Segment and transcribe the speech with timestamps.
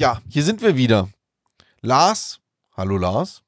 [0.00, 1.10] Ja, hier sind wir wieder.
[1.82, 2.40] Lars.
[2.74, 3.42] Hallo Lars.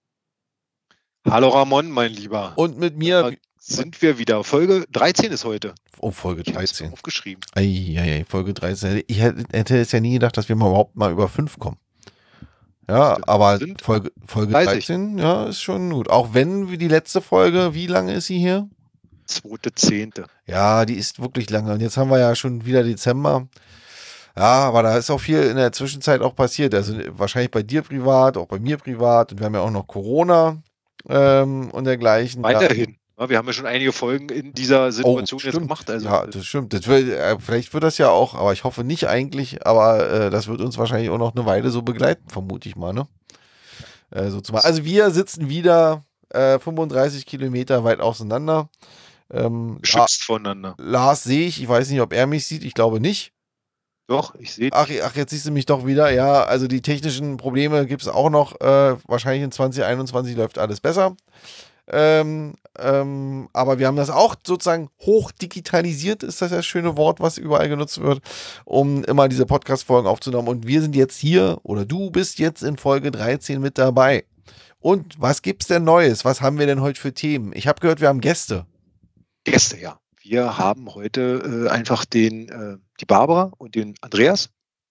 [1.26, 2.52] Hallo Ramon, mein Lieber.
[2.56, 4.44] Und mit mir Da sind wir wieder.
[4.44, 5.74] Folge 13 ist heute.
[5.98, 6.92] oh, Folge Ich hab's 13.
[6.92, 7.42] aufgeschrieben.
[7.54, 9.02] Eieiei, Folge 13.
[9.06, 11.78] Ich hätte, hätte es ja nie gedacht, dass wir mal überhaupt mal über 5 kommen.
[12.86, 14.86] Ja, aber Folge, Folge 30.
[14.86, 16.10] 13, ja, ist schon gut.
[16.10, 18.68] Auch wenn wir die letzte Folge, wie lange ist sie hier?
[19.24, 20.26] Zweite, zehnte.
[20.46, 21.72] Ja, die ist wirklich lange.
[21.72, 23.48] Und jetzt haben wir ja schon wieder Dezember.
[24.36, 26.74] Ja, aber da ist auch viel in der Zwischenzeit auch passiert.
[26.74, 29.32] Also wahrscheinlich bei dir privat, auch bei mir privat.
[29.32, 30.62] Und wir haben ja auch noch Corona
[31.08, 32.42] ähm, und dergleichen.
[32.42, 32.96] Weiterhin.
[33.18, 35.68] Ja, wir haben ja schon einige Folgen in dieser Situation jetzt Oh, stimmt.
[35.68, 35.90] gemacht.
[35.90, 36.72] Also ja, das stimmt.
[36.72, 40.30] Das wird, äh, vielleicht wird das ja auch, aber ich hoffe nicht eigentlich, aber äh,
[40.30, 43.06] das wird uns wahrscheinlich auch noch eine Weile so begleiten, vermute ich mal, ne?
[44.10, 48.70] Äh, so also wir sitzen wieder äh, 35 Kilometer weit auseinander.
[49.30, 50.74] Ähm, geschützt voneinander.
[50.78, 53.32] Lars sehe ich, ich weiß nicht, ob er mich sieht, ich glaube nicht.
[54.12, 54.68] Doch, ich sehe.
[54.72, 56.10] Ach, ach, jetzt siehst du mich doch wieder.
[56.10, 58.60] Ja, also die technischen Probleme gibt es auch noch.
[58.60, 61.16] Äh, wahrscheinlich in 2021 läuft alles besser.
[61.88, 67.20] Ähm, ähm, aber wir haben das auch sozusagen hoch digitalisiert, ist das das schöne Wort,
[67.20, 68.20] was überall genutzt wird,
[68.66, 70.46] um immer diese Podcast-Folgen aufzunehmen.
[70.46, 74.26] Und wir sind jetzt hier, oder du bist jetzt in Folge 13 mit dabei.
[74.78, 76.26] Und was gibt's denn Neues?
[76.26, 77.52] Was haben wir denn heute für Themen?
[77.54, 78.66] Ich habe gehört, wir haben Gäste.
[79.44, 80.01] Gäste, ja.
[80.22, 84.50] Wir haben heute äh, einfach den, äh, die Barbara und den Andreas,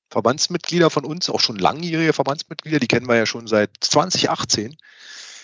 [0.10, 4.76] Verbandsmitglieder von uns, auch schon langjährige Verbandsmitglieder, die kennen wir ja schon seit 2018.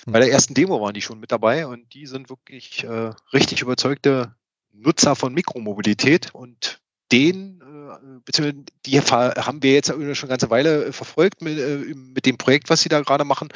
[0.06, 3.62] Bei der ersten Demo waren die schon mit dabei und die sind wirklich äh, richtig
[3.62, 4.36] überzeugte
[4.74, 10.86] Nutzer von Mikromobilität und den, äh, beziehungsweise die haben wir jetzt schon eine ganze Weile
[10.86, 13.48] äh, verfolgt mit, äh, mit dem Projekt, was sie da gerade machen.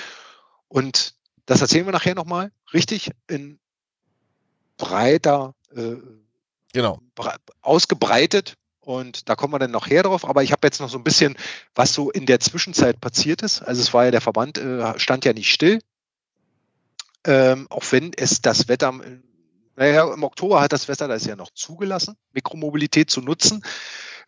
[0.69, 1.15] Und
[1.45, 3.59] das erzählen wir nachher nochmal, richtig in
[4.77, 5.95] breiter, äh,
[6.73, 6.99] Genau.
[7.15, 8.55] bre- ausgebreitet.
[8.79, 10.25] Und da kommen wir dann noch her drauf.
[10.25, 11.37] Aber ich habe jetzt noch so ein bisschen,
[11.75, 13.61] was so in der Zwischenzeit passiert ist.
[13.61, 15.79] Also es war ja der Verband, äh, stand ja nicht still.
[17.25, 18.91] Ähm, auch wenn es das Wetter,
[19.75, 23.63] naja, im Oktober hat das Wetter das ja noch zugelassen, Mikromobilität zu nutzen.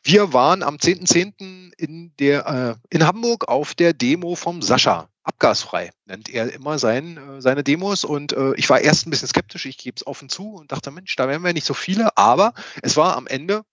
[0.03, 1.71] Wir waren am 10.10.
[1.77, 5.09] in der äh, in Hamburg auf der Demo vom Sascha.
[5.23, 8.03] Abgasfrei nennt er immer sein, äh, seine Demos.
[8.03, 10.91] Und äh, ich war erst ein bisschen skeptisch, ich gebe es offen zu und dachte,
[10.91, 13.63] Mensch, da wären wir nicht so viele, aber es war am Ende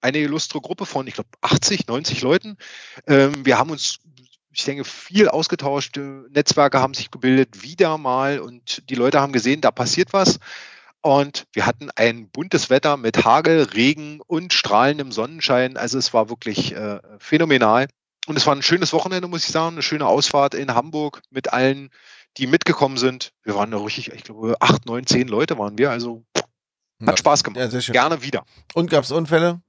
[0.00, 2.56] eine illustre Gruppe von, ich glaube, 80, 90 Leuten.
[3.06, 3.98] Ähm, wir haben uns,
[4.52, 9.32] ich denke, viel ausgetauscht, äh, Netzwerke haben sich gebildet, wieder mal und die Leute haben
[9.32, 10.38] gesehen, da passiert was.
[11.02, 15.78] Und wir hatten ein buntes Wetter mit Hagel, Regen und strahlendem Sonnenschein.
[15.78, 17.88] Also es war wirklich äh, phänomenal.
[18.26, 21.52] Und es war ein schönes Wochenende, muss ich sagen, eine schöne Ausfahrt in Hamburg mit
[21.52, 21.90] allen,
[22.36, 23.32] die mitgekommen sind.
[23.42, 25.90] Wir waren da richtig, ich glaube, acht, neun, zehn Leute waren wir.
[25.90, 26.24] Also
[27.04, 27.72] hat Spaß gemacht.
[27.72, 27.92] Ja.
[27.92, 28.44] Gerne wieder.
[28.74, 29.60] Und gab es Unfälle?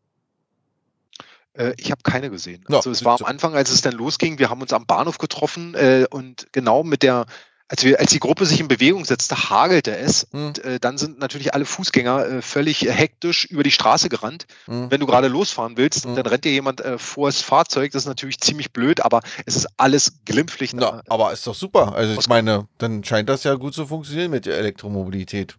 [1.53, 2.63] Äh, ich habe keine gesehen.
[2.69, 5.17] Ja, Also es war am Anfang, als es dann losging, wir haben uns am Bahnhof
[5.17, 7.25] getroffen äh, und genau mit der,
[7.71, 10.27] als wir, als die Gruppe sich in Bewegung setzte, hagelte es.
[10.31, 10.47] Hm.
[10.47, 14.45] Und äh, dann sind natürlich alle Fußgänger äh, völlig äh, hektisch über die Straße gerannt.
[14.65, 14.91] Hm.
[14.91, 16.15] Wenn du gerade losfahren willst Mhm.
[16.15, 19.55] dann rennt dir jemand äh, vor das Fahrzeug, das ist natürlich ziemlich blöd, aber es
[19.55, 20.73] ist alles glimpflich.
[20.73, 21.93] Na, aber ist doch super.
[21.95, 25.57] Also ich meine, dann scheint das ja gut zu funktionieren mit der Elektromobilität.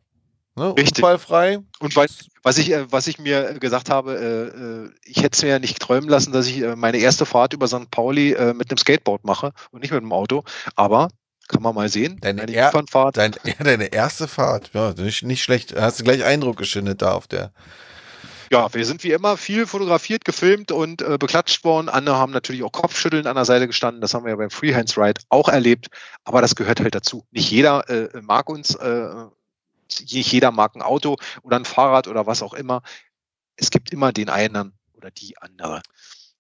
[0.57, 0.75] Ne?
[0.77, 0.99] Richtig.
[0.99, 1.61] Unfallfrei.
[1.81, 2.09] Und weil,
[2.43, 5.79] was ich, äh, was ich mir äh, gesagt habe, ich hätte es mir ja nicht
[5.79, 7.91] träumen lassen, dass ich meine erste Fahrt über St.
[7.91, 10.45] Pauli mit einem Skateboard mache und nicht mit dem Auto.
[10.75, 11.09] Aber
[11.53, 12.19] kann man mal sehen.
[12.21, 13.17] Deine eine er- Jungfernfahrt.
[13.17, 14.71] Dein, deine erste Fahrt.
[14.75, 15.75] Ja, nicht, nicht schlecht.
[15.79, 17.53] Hast du gleich Eindruck geschindet da auf der.
[18.51, 21.89] Ja, wir sind wie immer viel fotografiert, gefilmt und äh, beklatscht worden.
[21.89, 24.03] Andere haben natürlich auch Kopfschütteln an der Seite gestanden.
[24.03, 25.87] Das haben wir ja beim Freehands Ride auch erlebt.
[26.25, 27.25] Aber das gehört halt dazu.
[27.31, 29.09] Nicht jeder äh, mag uns, äh,
[30.01, 32.83] nicht jeder mag ein Auto oder ein Fahrrad oder was auch immer.
[33.57, 35.81] Es gibt immer den einen oder die andere.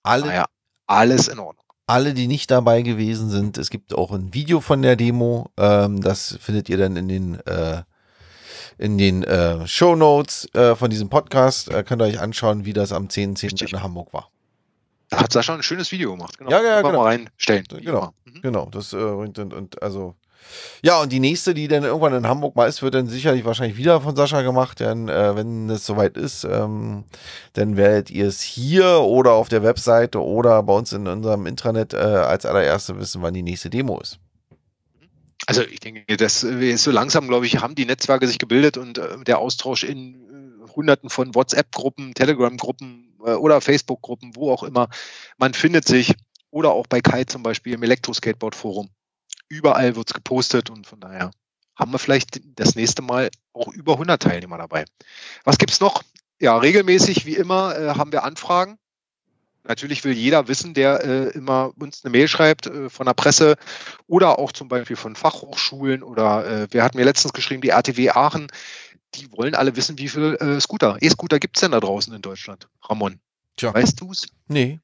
[0.02, 0.44] Alle, Naja,
[0.86, 1.61] alles in Ordnung.
[1.86, 5.50] Alle, die nicht dabei gewesen sind, es gibt auch ein Video von der Demo.
[5.58, 7.82] Ähm, das findet ihr dann in den, äh,
[8.78, 11.70] in den äh, Show Notes äh, von diesem Podcast.
[11.70, 13.42] Äh, könnt ihr euch anschauen, wie das am 10.10.
[13.42, 13.72] Richtig.
[13.72, 14.30] in Hamburg war.
[15.10, 16.38] Da hat Sascha ein schönes Video gemacht.
[16.38, 16.50] Genau.
[16.50, 17.02] Ja, ja, genau.
[17.02, 17.66] mal reinstellen.
[17.68, 18.14] Genau.
[18.24, 18.40] Mhm.
[18.42, 20.14] Genau, das äh, und, und, und also
[20.82, 23.76] ja, und die nächste, die dann irgendwann in Hamburg mal ist, wird dann sicherlich wahrscheinlich
[23.76, 27.04] wieder von Sascha gemacht, denn äh, wenn es soweit ist, ähm,
[27.52, 31.94] dann werdet ihr es hier oder auf der Webseite oder bei uns in unserem Intranet
[31.94, 34.18] äh, als allererste wissen, wann die nächste Demo ist.
[35.46, 38.76] Also ich denke, das äh, ist so langsam, glaube ich, haben die Netzwerke sich gebildet
[38.76, 44.62] und äh, der Austausch in äh, hunderten von WhatsApp-Gruppen, Telegram-Gruppen äh, oder Facebook-Gruppen, wo auch
[44.62, 44.88] immer.
[45.38, 46.14] Man findet sich
[46.50, 48.90] oder auch bei Kai zum Beispiel im Elektro-Skateboard-Forum.
[49.52, 51.30] Überall wird's gepostet und von daher
[51.76, 54.86] haben wir vielleicht das nächste Mal auch über 100 Teilnehmer dabei.
[55.44, 56.02] Was gibt's noch?
[56.40, 58.78] Ja, regelmäßig, wie immer, äh, haben wir Anfragen.
[59.64, 63.56] Natürlich will jeder wissen, der äh, immer uns eine Mail schreibt äh, von der Presse
[64.06, 68.08] oder auch zum Beispiel von Fachhochschulen oder äh, wer hat mir letztens geschrieben, die RTW
[68.08, 68.46] Aachen,
[69.16, 72.22] die wollen alle wissen, wie viel äh, Scooter, E-Scooter gibt es denn da draußen in
[72.22, 72.68] Deutschland?
[72.84, 73.20] Ramon,
[73.56, 73.74] Tja.
[73.74, 74.28] weißt du es?
[74.48, 74.80] Nee.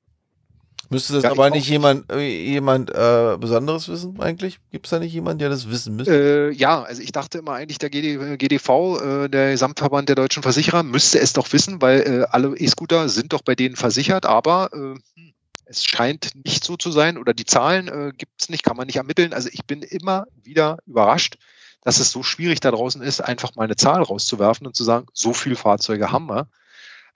[0.91, 4.59] Müsste das ja, aber nicht jemand, äh, jemand äh, Besonderes wissen eigentlich?
[4.71, 6.51] Gibt es da nicht jemanden, der das wissen müsste?
[6.51, 10.43] Äh, ja, also ich dachte immer eigentlich, der GD, GDV, äh, der Gesamtverband der deutschen
[10.43, 14.71] Versicherer, müsste es doch wissen, weil äh, alle E-Scooter sind doch bei denen versichert, aber
[14.73, 15.35] äh, hm,
[15.67, 18.87] es scheint nicht so zu sein oder die Zahlen äh, gibt es nicht, kann man
[18.87, 19.35] nicht ermitteln.
[19.35, 21.37] Also ich bin immer wieder überrascht,
[21.83, 25.07] dass es so schwierig da draußen ist, einfach mal eine Zahl rauszuwerfen und zu sagen,
[25.13, 26.49] so viele Fahrzeuge haben wir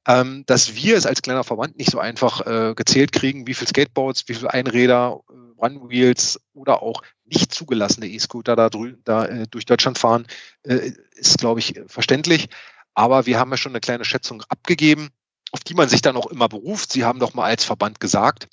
[0.06, 3.69] ähm, dass wir es als kleiner Verband nicht so einfach äh, gezählt kriegen, wie viel
[3.69, 8.69] Skateboards, wie viel Einräder, äh, One-Wheels oder auch nicht zugelassene E-Scooter da,
[9.04, 10.26] da äh, durch Deutschland fahren,
[10.64, 12.49] äh, ist, glaube ich, verständlich.
[12.94, 15.10] Aber wir haben ja schon eine kleine Schätzung abgegeben,
[15.52, 16.93] auf die man sich dann auch immer beruft.
[16.93, 18.49] Sie haben doch mal als Verband gesagt,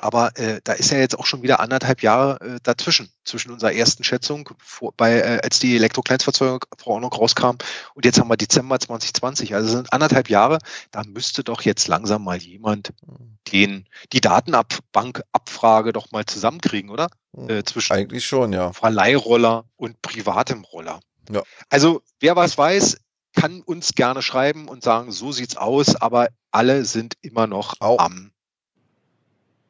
[0.00, 3.72] aber äh, da ist ja jetzt auch schon wieder anderthalb Jahre äh, dazwischen, zwischen unserer
[3.72, 7.56] ersten Schätzung, vor, bei, äh, als die Elektrokleinstfahrzeugverordnung rauskam
[7.94, 9.54] und jetzt haben wir Dezember 2020.
[9.54, 10.58] Also sind anderthalb Jahre.
[10.90, 12.92] Da müsste doch jetzt langsam mal jemand
[13.52, 17.08] den, die Datenbank-Abfrage doch mal zusammenkriegen, oder?
[17.32, 17.50] Mhm.
[17.50, 18.72] Äh, zwischen Eigentlich schon, ja.
[18.72, 21.00] Verleihroller und privatem Roller.
[21.30, 21.42] Ja.
[21.68, 22.98] Also wer was weiß,
[23.34, 27.98] kann uns gerne schreiben und sagen, so sieht's aus, aber alle sind immer noch Auch.
[28.00, 28.32] am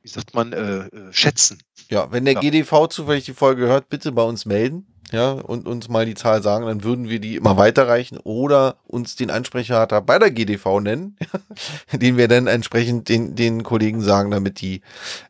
[0.03, 1.63] wie sagt man, äh, äh, schätzen.
[1.89, 2.41] Ja, wenn der ja.
[2.41, 4.87] GDV zufällig die Folge hört, bitte bei uns melden.
[5.13, 9.17] Ja, und uns mal die Zahl sagen, dann würden wir die immer weiterreichen oder uns
[9.17, 11.17] den Ansprechpartner bei der GDV nennen,
[11.93, 14.83] den wir dann entsprechend den, den Kollegen sagen, damit die,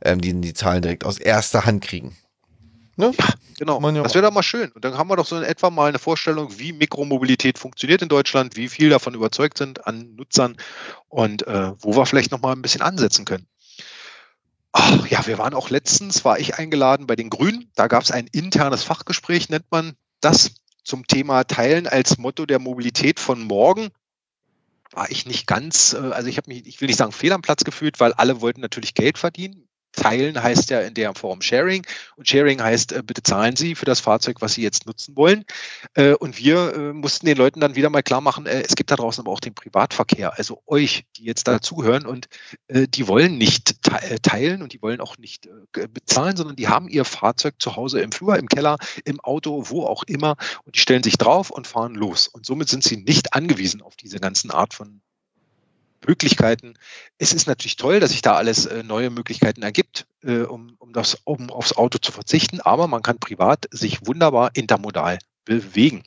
[0.03, 2.15] ähm, die die Zahlen direkt aus erster Hand kriegen.
[2.97, 3.13] Ne?
[3.19, 3.29] Ja,
[3.59, 3.81] genau.
[3.81, 4.71] Ja das wäre doch mal schön.
[4.73, 8.09] Und dann haben wir doch so in etwa mal eine Vorstellung, wie Mikromobilität funktioniert in
[8.11, 10.57] Deutschland, wie viel davon überzeugt sind an Nutzern
[11.09, 13.47] und äh, wo wir vielleicht noch mal ein bisschen ansetzen können.
[14.73, 17.71] Ach, ja, wir waren auch letztens, war ich eingeladen bei den Grünen.
[17.75, 20.53] Da gab es ein internes Fachgespräch, nennt man das,
[20.85, 23.91] zum Thema Teilen als Motto der Mobilität von morgen.
[24.93, 27.43] War ich nicht ganz, äh, also ich habe mich, ich will nicht sagen fehl am
[27.43, 29.69] Platz gefühlt, weil alle wollten natürlich Geld verdienen.
[29.93, 33.85] Teilen heißt ja in der Form Sharing und Sharing heißt, äh, bitte zahlen Sie für
[33.85, 35.45] das Fahrzeug, was Sie jetzt nutzen wollen.
[35.95, 38.97] Äh, und wir äh, mussten den Leuten dann wieder mal klar machen, es gibt da
[38.97, 42.29] draußen aber auch den Privatverkehr, also euch, die jetzt dazuhören und
[42.69, 43.83] die wollen nicht
[44.23, 48.13] teilen und die wollen auch nicht bezahlen, sondern die haben ihr Fahrzeug zu Hause im
[48.13, 51.95] Flur, im Keller, im Auto, wo auch immer und die stellen sich drauf und fahren
[51.95, 52.29] los.
[52.29, 55.03] Und somit sind sie nicht angewiesen auf diese ganzen Art von
[56.11, 56.75] Möglichkeiten.
[57.19, 60.93] Es ist natürlich toll, dass sich da alles äh, neue Möglichkeiten ergibt, äh, um, um,
[60.93, 66.03] das, um aufs Auto zu verzichten, aber man kann privat sich wunderbar intermodal bewegen.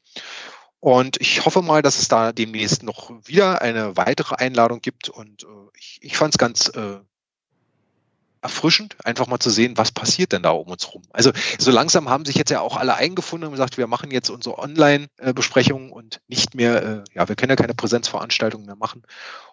[0.82, 5.08] Und ich hoffe mal, dass es da demnächst noch wieder eine weitere Einladung gibt.
[5.08, 5.48] Und äh,
[5.78, 6.70] ich, ich fand es ganz
[8.44, 11.02] erfrischend, einfach mal zu sehen, was passiert denn da um uns rum.
[11.12, 14.30] Also so langsam haben sich jetzt ja auch alle eingefunden und gesagt, wir machen jetzt
[14.30, 19.04] unsere Online-Besprechungen und nicht mehr, äh, ja, wir können ja keine Präsenzveranstaltungen mehr machen.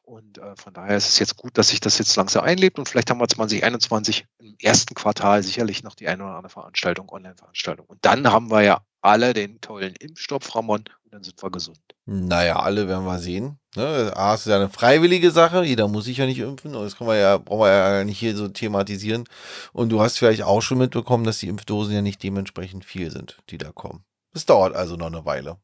[0.03, 2.89] Und äh, von daher ist es jetzt gut, dass sich das jetzt langsam einlebt und
[2.89, 7.87] vielleicht haben wir 2021 im ersten Quartal sicherlich noch die eine oder andere Veranstaltung, Online-Veranstaltung.
[7.87, 11.81] Und dann haben wir ja alle den tollen Impfstoff, Ramon, dann sind wir gesund.
[12.07, 13.59] Naja, alle werden wir sehen.
[13.77, 14.13] Ne?
[14.15, 16.73] A, ist ja eine freiwillige Sache, jeder muss sich ja nicht impfen.
[16.73, 19.25] Das können wir ja, brauchen wir ja nicht hier so thematisieren.
[19.73, 23.39] Und du hast vielleicht auch schon mitbekommen, dass die Impfdosen ja nicht dementsprechend viel sind,
[23.51, 24.05] die da kommen.
[24.33, 25.57] Das dauert also noch eine Weile.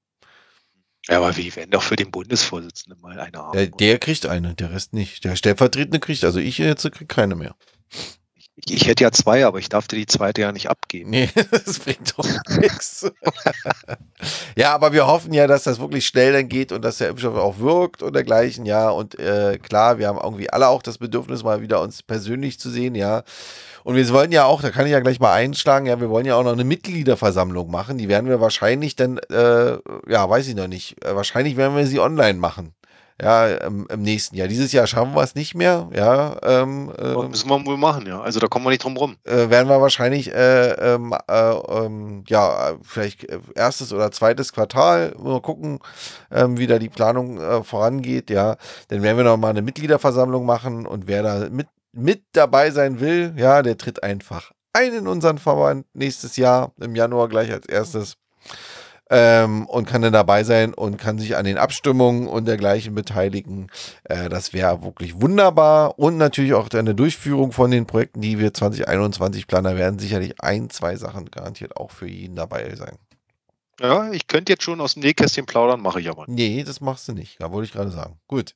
[1.09, 3.53] Ja, aber wie, wenn doch für den Bundesvorsitzenden mal eine haben.
[3.53, 5.25] Der, der kriegt eine, der Rest nicht.
[5.25, 7.55] Der Stellvertretende kriegt, also ich jetzt krieg keine mehr.
[8.59, 11.11] Ich, ich, hätte ja zwei, aber ich darf dir die zweite ja nicht abgeben.
[11.11, 12.27] Nee, das bringt doch
[12.59, 13.11] nichts.
[14.57, 17.37] ja, aber wir hoffen ja, dass das wirklich schnell dann geht und dass der Impfstoff
[17.37, 18.89] auch wirkt und dergleichen, ja.
[18.89, 22.71] Und äh, klar, wir haben irgendwie alle auch das Bedürfnis, mal wieder uns persönlich zu
[22.71, 23.25] sehen, ja.
[23.85, 26.27] Und wir wollen ja auch, da kann ich ja gleich mal einschlagen, ja, wir wollen
[26.27, 27.99] ja auch noch eine Mitgliederversammlung machen.
[27.99, 31.87] Die werden wir wahrscheinlich dann, äh, ja, weiß ich noch nicht, äh, wahrscheinlich werden wir
[31.87, 32.76] sie online machen
[33.21, 34.49] ja, im, im, nächsten Jahr.
[34.49, 36.37] Dieses Jahr schaffen wir es nicht mehr, ja.
[36.43, 38.21] Ähm, äh, müssen wir wohl machen, ja.
[38.21, 39.17] Also da kommen wir nicht drum rum.
[39.25, 45.41] Äh, werden wir wahrscheinlich, äh, ähm, äh, ähm, ja, vielleicht erstes oder zweites Quartal mal
[45.41, 45.81] gucken,
[46.31, 48.57] ähm, wie da die Planung äh, vorangeht, ja.
[48.89, 53.01] Dann werden wir noch mal eine Mitgliederversammlung machen und wer da mit, mit dabei sein
[53.01, 57.67] will, ja, der tritt einfach ein in unseren Verband nächstes Jahr, im Januar gleich als
[57.67, 58.17] erstes
[59.11, 63.71] ähm, und kann dann dabei sein und kann sich an den Abstimmungen und dergleichen beteiligen.
[64.05, 68.53] Äh, das wäre wirklich wunderbar und natürlich auch eine Durchführung von den Projekten, die wir
[68.53, 69.65] 2021 planen.
[69.65, 72.97] Da werden sicherlich ein, zwei Sachen garantiert auch für ihn dabei sein.
[73.81, 76.25] Ja, ich könnte jetzt schon aus dem Nähkästchen plaudern, mache ich aber.
[76.27, 77.41] Nee, das machst du nicht.
[77.41, 78.19] Da wollte ich gerade sagen.
[78.27, 78.55] Gut.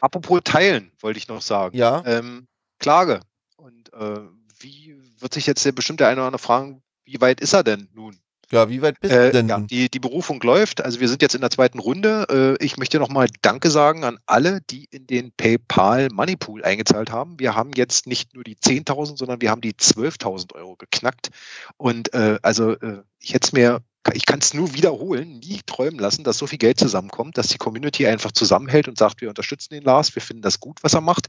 [0.00, 1.76] Apropos Teilen, wollte ich noch sagen.
[1.76, 2.02] Ja.
[2.04, 2.46] Ähm,
[2.78, 3.20] Klage.
[3.56, 4.20] Und äh,
[4.58, 7.88] wie wird sich jetzt der bestimmte eine oder andere fragen, wie weit ist er denn
[7.94, 8.16] nun?
[8.52, 9.48] Ja, wie weit bist Äh, du denn?
[9.48, 10.84] ja, die, die Berufung läuft.
[10.84, 12.56] Also wir sind jetzt in der zweiten Runde.
[12.60, 17.10] Äh, ich möchte nochmal Danke sagen an alle, die in den PayPal Money Pool eingezahlt
[17.10, 17.40] haben.
[17.40, 21.30] Wir haben jetzt nicht nur die 10.000, sondern wir haben die 12.000 Euro geknackt.
[21.78, 23.80] Und äh, also äh, ich hätte es mir,
[24.12, 27.58] ich kann es nur wiederholen, nie träumen lassen, dass so viel Geld zusammenkommt, dass die
[27.58, 31.00] Community einfach zusammenhält und sagt, wir unterstützen den Lars, wir finden das gut, was er
[31.00, 31.28] macht.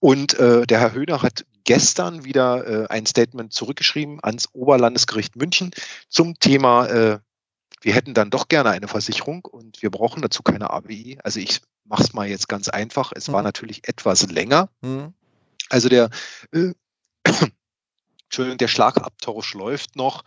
[0.00, 5.72] Und äh, der Herr Höhner hat gestern wieder äh, ein Statement zurückgeschrieben ans Oberlandesgericht München
[6.08, 7.18] zum Thema, äh,
[7.82, 11.18] wir hätten dann doch gerne eine Versicherung und wir brauchen dazu keine ABI.
[11.22, 13.12] Also ich mache es mal jetzt ganz einfach.
[13.14, 13.44] Es war Mhm.
[13.44, 14.70] natürlich etwas länger.
[14.82, 15.12] Hm?
[15.68, 16.10] Also der,
[16.52, 16.72] äh,
[18.24, 20.24] Entschuldigung, der Schlagabtausch läuft noch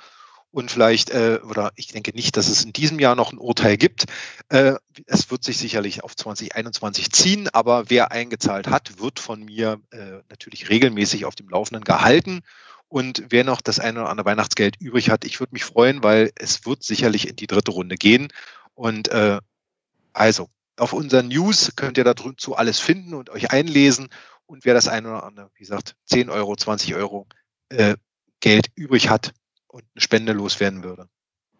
[0.51, 3.77] und vielleicht, äh, oder ich denke nicht, dass es in diesem Jahr noch ein Urteil
[3.77, 4.06] gibt.
[4.50, 4.74] Äh,
[5.06, 10.22] es wird sich sicherlich auf 2021 ziehen, aber wer eingezahlt hat, wird von mir äh,
[10.29, 12.41] natürlich regelmäßig auf dem Laufenden gehalten.
[12.88, 16.32] Und wer noch das eine oder andere Weihnachtsgeld übrig hat, ich würde mich freuen, weil
[16.36, 18.29] es wird sicherlich in die dritte Runde gehen.
[18.74, 19.39] Und äh,
[20.13, 24.10] also, auf unseren News könnt ihr dazu alles finden und euch einlesen.
[24.48, 27.27] Und wer das eine oder andere, wie gesagt, 10 Euro, 20 Euro
[27.70, 27.96] äh,
[28.39, 29.34] Geld übrig hat
[29.70, 31.08] und eine Spende loswerden würde,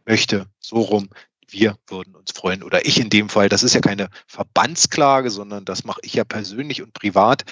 [0.06, 1.10] möchte, so rum,
[1.48, 2.64] wir würden uns freuen.
[2.64, 6.24] Oder ich in dem Fall, das ist ja keine Verbandsklage, sondern das mache ich ja
[6.24, 7.46] persönlich und privat.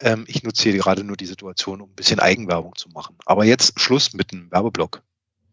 [0.00, 3.16] Ähm, ich nutze hier gerade nur die Situation, um ein bisschen Eigenwerbung zu machen.
[3.26, 5.02] Aber jetzt Schluss mit dem Werbeblock.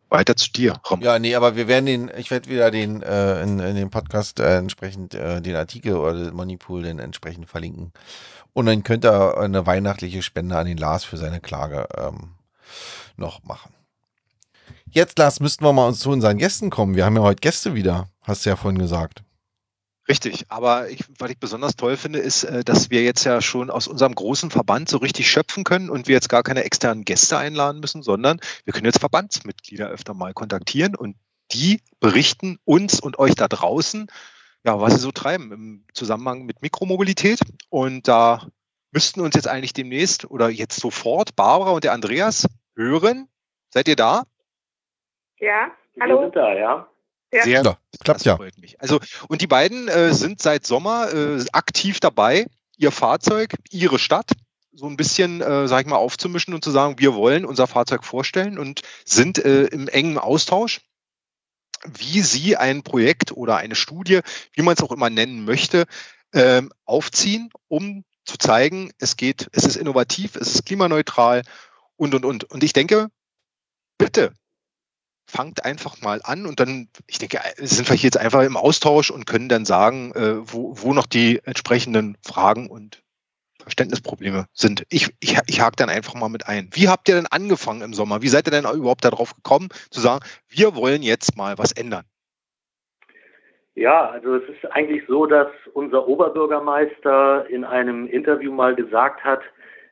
[0.10, 1.02] Weiter zu dir, Ram.
[1.02, 4.42] Ja, nee, aber wir werden den, ich werde wieder den äh, in, in dem Podcast
[4.42, 7.94] äh, entsprechend äh, den Artikel oder den Moneypool dann entsprechend verlinken.
[8.52, 12.32] Und dann könnt ihr eine weihnachtliche Spende an den Lars für seine Klage ähm,
[13.16, 13.74] noch machen.
[14.90, 16.96] Jetzt, Lars, müssten wir mal uns zu unseren Gästen kommen.
[16.96, 19.24] Wir haben ja heute Gäste wieder, hast du ja vorhin gesagt.
[20.10, 23.70] Richtig, aber ich, was ich besonders toll finde, ist, äh, dass wir jetzt ja schon
[23.70, 27.38] aus unserem großen Verband so richtig schöpfen können und wir jetzt gar keine externen Gäste
[27.38, 31.16] einladen müssen, sondern wir können jetzt Verbandsmitglieder öfter mal kontaktieren und
[31.54, 34.08] die berichten uns und euch da draußen,
[34.66, 37.40] ja, was sie so treiben im Zusammenhang mit Mikromobilität.
[37.70, 38.48] Und da
[38.92, 43.28] müssten uns jetzt eigentlich demnächst oder jetzt sofort Barbara und der Andreas hören.
[43.70, 44.24] Seid ihr da?
[45.42, 46.22] Ja, Wir hallo.
[46.22, 46.88] sind da, ja.
[47.34, 47.44] Ja.
[47.44, 48.36] Sehr Ja, klappt das ja.
[48.36, 48.80] freut mich.
[48.80, 52.46] Also, und die beiden äh, sind seit Sommer äh, aktiv dabei,
[52.78, 54.32] ihr Fahrzeug, ihre Stadt
[54.74, 58.06] so ein bisschen, äh, sag ich mal, aufzumischen und zu sagen, wir wollen unser Fahrzeug
[58.06, 60.82] vorstellen und sind äh, im engen Austausch,
[61.86, 64.22] wie sie ein Projekt oder eine Studie,
[64.54, 65.86] wie man es auch immer nennen möchte,
[66.34, 71.42] ähm, aufziehen, um zu zeigen, es geht, es ist innovativ, es ist klimaneutral
[71.98, 72.44] und, und, und.
[72.46, 73.08] Und ich denke,
[73.98, 74.34] bitte,
[75.32, 79.10] fangt einfach mal an und dann, ich denke, sind wir hier jetzt einfach im Austausch
[79.12, 83.02] und können dann sagen, äh, wo, wo noch die entsprechenden Fragen und
[83.62, 84.84] Verständnisprobleme sind.
[84.90, 86.70] Ich, ich, ich hake dann einfach mal mit ein.
[86.74, 88.22] Wie habt ihr denn angefangen im Sommer?
[88.22, 92.06] Wie seid ihr denn überhaupt darauf gekommen, zu sagen, wir wollen jetzt mal was ändern?
[93.76, 99.42] Ja, also es ist eigentlich so, dass unser Oberbürgermeister in einem Interview mal gesagt hat,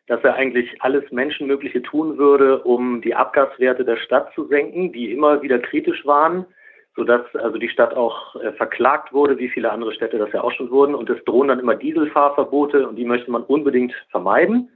[0.09, 5.13] dass er eigentlich alles Menschenmögliche tun würde, um die Abgaswerte der Stadt zu senken, die
[5.13, 6.47] immer wieder kritisch waren,
[6.95, 10.51] sodass also die Stadt auch äh, verklagt wurde, wie viele andere Städte das ja auch
[10.51, 10.95] schon wurden.
[10.95, 14.71] Und es drohen dann immer Dieselfahrverbote und die möchte man unbedingt vermeiden.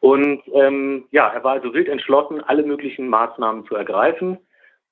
[0.00, 4.36] Und ähm, ja, er war also wild entschlossen, alle möglichen Maßnahmen zu ergreifen.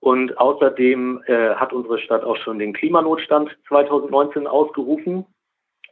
[0.00, 5.26] Und außerdem äh, hat unsere Stadt auch schon den Klimanotstand 2019 ausgerufen.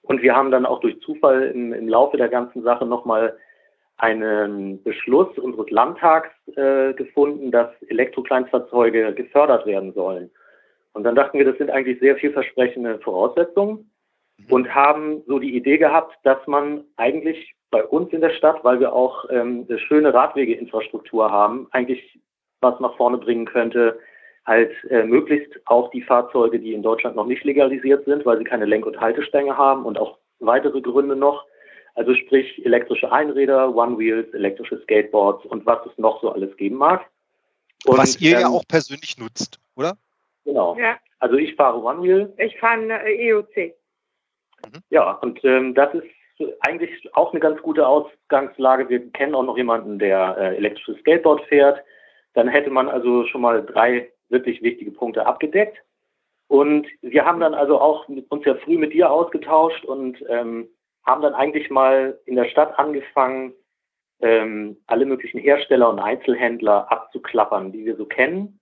[0.01, 3.37] Und wir haben dann auch durch Zufall im, im Laufe der ganzen Sache nochmal
[3.97, 10.31] einen Beschluss unseres Landtags äh, gefunden, dass Elektrokleinstfahrzeuge gefördert werden sollen.
[10.93, 13.91] Und dann dachten wir, das sind eigentlich sehr vielversprechende Voraussetzungen
[14.49, 18.81] und haben so die Idee gehabt, dass man eigentlich bei uns in der Stadt, weil
[18.81, 22.21] wir auch ähm, eine schöne Radwegeinfrastruktur haben, eigentlich
[22.61, 23.99] was nach vorne bringen könnte,
[24.47, 28.45] halt äh, möglichst auch die Fahrzeuge, die in Deutschland noch nicht legalisiert sind, weil sie
[28.45, 31.47] keine Lenk- und Haltestänge haben und auch weitere Gründe noch.
[31.95, 37.07] Also sprich elektrische Einräder, One-Wheels, elektrische Skateboards und was es noch so alles geben mag.
[37.87, 39.97] Und, was ihr ja ähm, auch persönlich nutzt, oder?
[40.45, 40.77] Genau.
[40.77, 43.75] Ja, Also ich fahre One-Wheel ich fahre eine EOC.
[44.91, 46.05] Ja, und ähm, das ist
[46.61, 48.89] eigentlich auch eine ganz gute Ausgangslage.
[48.89, 51.83] Wir kennen auch noch jemanden, der äh, elektrisches Skateboard fährt.
[52.33, 55.79] Dann hätte man also schon mal drei wirklich wichtige Punkte abgedeckt.
[56.49, 60.69] Und wir haben dann also auch mit, uns ja früh mit dir ausgetauscht und ähm,
[61.05, 63.53] haben dann eigentlich mal in der Stadt angefangen,
[64.21, 68.59] ähm, alle möglichen Hersteller und Einzelhändler abzuklappern, die wir so kennen,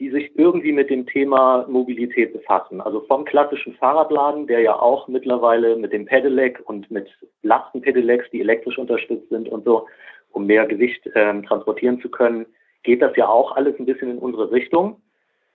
[0.00, 2.80] die sich irgendwie mit dem Thema Mobilität befassen.
[2.80, 7.08] Also vom klassischen Fahrradladen, der ja auch mittlerweile mit dem Pedelec und mit
[7.42, 9.86] Lastenpedelecs, die elektrisch unterstützt sind und so,
[10.32, 12.46] um mehr Gewicht ähm, transportieren zu können,
[12.82, 15.00] geht das ja auch alles ein bisschen in unsere Richtung.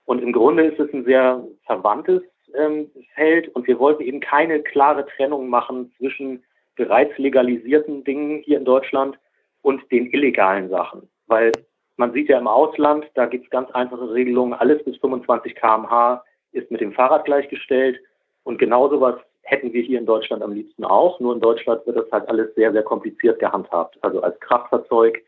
[0.06, 2.22] Und im Grunde ist es ein sehr verwandtes
[2.56, 6.42] ähm, Feld und wir wollten eben keine klare Trennung machen zwischen
[6.76, 9.18] bereits legalisierten Dingen hier in Deutschland
[9.62, 11.08] und den illegalen Sachen.
[11.26, 11.52] Weil
[11.96, 16.24] man sieht ja im Ausland, da gibt es ganz einfache Regelungen, alles bis 25 km/h
[16.52, 18.00] ist mit dem Fahrrad gleichgestellt.
[18.42, 21.20] Und genau sowas hätten wir hier in Deutschland am liebsten auch.
[21.20, 23.98] Nur in Deutschland wird das halt alles sehr, sehr kompliziert gehandhabt.
[24.02, 25.22] Also als Kraftfahrzeug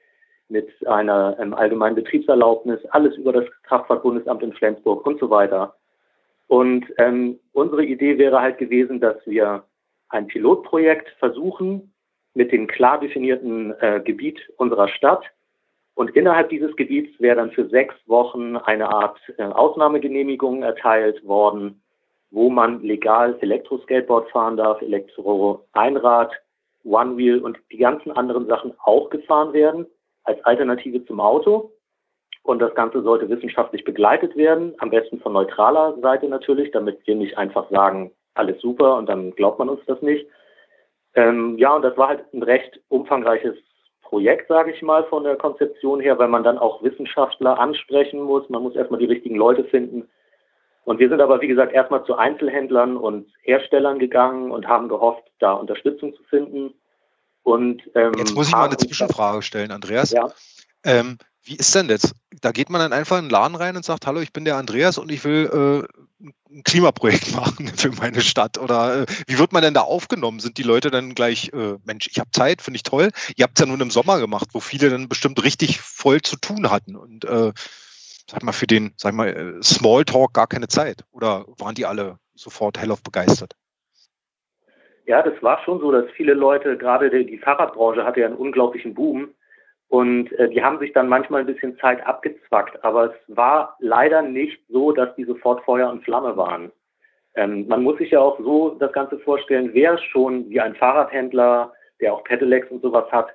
[0.48, 5.74] mit einer ähm, allgemeinen Betriebserlaubnis, alles über das Kraftfahrtbundesamt in Flensburg und so weiter.
[6.52, 9.64] Und ähm, unsere Idee wäre halt gewesen, dass wir
[10.10, 11.94] ein Pilotprojekt versuchen
[12.34, 15.24] mit dem klar definierten äh, Gebiet unserer Stadt.
[15.94, 21.82] Und innerhalb dieses Gebiets wäre dann für sechs Wochen eine Art äh, Ausnahmegenehmigung erteilt worden,
[22.30, 26.34] wo man legal Elektroskateboard fahren darf, Elektro-Einrad,
[26.84, 29.86] One-Wheel und die ganzen anderen Sachen auch gefahren werden
[30.24, 31.72] als Alternative zum Auto.
[32.42, 37.14] Und das Ganze sollte wissenschaftlich begleitet werden, am besten von neutraler Seite natürlich, damit wir
[37.14, 40.26] nicht einfach sagen, alles super und dann glaubt man uns das nicht.
[41.14, 43.56] Ähm, ja, und das war halt ein recht umfangreiches
[44.02, 48.48] Projekt, sage ich mal, von der Konzeption her, weil man dann auch Wissenschaftler ansprechen muss.
[48.48, 50.08] Man muss erstmal die richtigen Leute finden.
[50.84, 55.22] Und wir sind aber, wie gesagt, erstmal zu Einzelhändlern und Herstellern gegangen und haben gehofft,
[55.38, 56.74] da Unterstützung zu finden.
[57.44, 60.10] Und, ähm, Jetzt muss ich mal eine Zwischenfrage stellen, Andreas.
[60.12, 60.28] Ja.
[60.84, 62.14] Ähm, wie ist denn das?
[62.40, 64.56] Da geht man dann einfach in den Laden rein und sagt, hallo, ich bin der
[64.56, 65.88] Andreas und ich will
[66.22, 68.58] äh, ein Klimaprojekt machen für meine Stadt.
[68.58, 70.38] Oder äh, wie wird man denn da aufgenommen?
[70.38, 73.10] Sind die Leute dann gleich, äh, Mensch, ich habe Zeit, finde ich toll.
[73.36, 76.36] Ihr habt es ja nun im Sommer gemacht, wo viele dann bestimmt richtig voll zu
[76.36, 77.52] tun hatten und äh,
[78.30, 81.04] sag mal, für den, sag mal, äh, Smalltalk gar keine Zeit.
[81.10, 83.54] Oder waren die alle sofort hellauf begeistert?
[85.06, 88.94] Ja, das war schon so, dass viele Leute, gerade die, Fahrradbranche hatte ja einen unglaublichen
[88.94, 89.34] Boom
[89.92, 94.22] und äh, die haben sich dann manchmal ein bisschen Zeit abgezwackt, aber es war leider
[94.22, 96.72] nicht so, dass die sofort Feuer und Flamme waren.
[97.34, 101.74] Ähm, man muss sich ja auch so das Ganze vorstellen, wer schon wie ein Fahrradhändler,
[102.00, 103.34] der auch Pedelecs und sowas hat,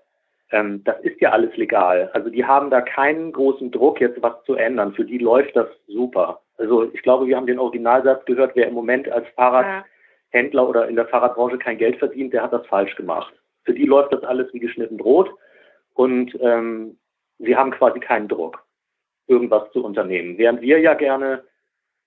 [0.49, 2.09] ähm, das ist ja alles legal.
[2.13, 4.93] Also die haben da keinen großen Druck, jetzt was zu ändern.
[4.93, 6.41] Für die läuft das super.
[6.57, 10.95] Also ich glaube, wir haben den Originalsatz gehört, wer im Moment als Fahrradhändler oder in
[10.95, 13.31] der Fahrradbranche kein Geld verdient, der hat das falsch gemacht.
[13.63, 15.29] Für die läuft das alles wie geschnitten Brot
[15.97, 16.97] und ähm,
[17.39, 18.63] sie haben quasi keinen Druck,
[19.25, 20.37] irgendwas zu unternehmen.
[20.37, 21.43] Während wir ja gerne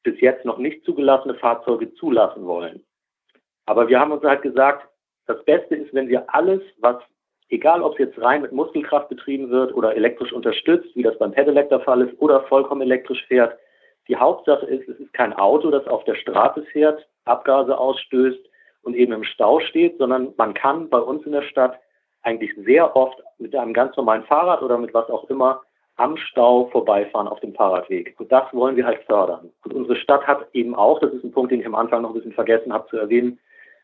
[0.05, 2.85] bis jetzt noch nicht zugelassene Fahrzeuge zulassen wollen.
[3.67, 4.89] Aber wir haben uns halt gesagt,
[5.27, 6.97] das Beste ist, wenn wir alles, was,
[7.49, 11.33] egal ob es jetzt rein mit Muskelkraft betrieben wird oder elektrisch unterstützt, wie das beim
[11.33, 13.59] Pedelec der Fall ist, oder vollkommen elektrisch fährt,
[14.09, 18.41] die Hauptsache ist, es ist kein Auto, das auf der Straße fährt, Abgase ausstößt
[18.83, 21.79] und eben im Stau steht, sondern man kann bei uns in der Stadt
[22.23, 25.63] eigentlich sehr oft mit einem ganz normalen Fahrrad oder mit was auch immer
[25.97, 28.15] am Stau vorbeifahren auf dem Fahrradweg.
[28.19, 29.51] Und das wollen wir halt fördern.
[29.65, 32.11] Und unsere Stadt hat eben auch, das ist ein Punkt, den ich am Anfang noch
[32.11, 33.39] ein bisschen vergessen habe zu erwähnen,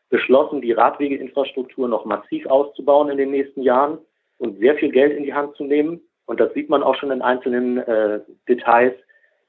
[0.09, 3.99] beschlossen, die Radwegeinfrastruktur noch massiv auszubauen in den nächsten Jahren
[4.39, 6.01] und sehr viel Geld in die Hand zu nehmen.
[6.25, 8.95] Und das sieht man auch schon in einzelnen äh, Details,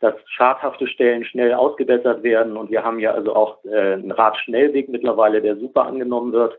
[0.00, 2.56] dass schadhafte Stellen schnell ausgebessert werden.
[2.56, 6.58] Und wir haben ja also auch äh, einen Radschnellweg mittlerweile, der super angenommen wird.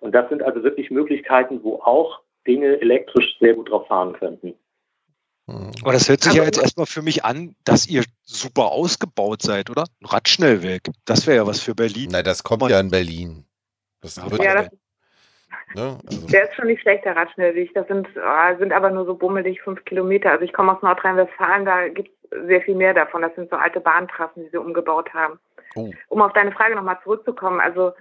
[0.00, 4.54] Und das sind also wirklich Möglichkeiten, wo auch Dinge elektrisch sehr gut drauf fahren könnten.
[5.48, 5.70] Hm.
[5.82, 9.70] Aber das hört sich ja jetzt erstmal für mich an, dass ihr super ausgebaut seid,
[9.70, 9.84] oder?
[10.02, 10.82] Ein Radschnellweg.
[11.06, 12.10] Das wäre ja was für Berlin.
[12.12, 13.44] Nein, das kommt Man, ja in Berlin.
[14.00, 14.70] Das ja, das,
[15.74, 15.98] ne?
[16.06, 16.26] also.
[16.28, 17.72] Der ist schon nicht schlecht, der Radschnellweg.
[17.74, 20.30] Das sind, oh, sind aber nur so bummelig fünf Kilometer.
[20.30, 23.22] Also ich komme aus Nordrhein-Westfalen, da gibt es sehr viel mehr davon.
[23.22, 25.38] Das sind so alte Bahntrassen, die sie umgebaut haben.
[25.74, 25.90] Oh.
[26.08, 27.92] Um auf deine Frage nochmal zurückzukommen, also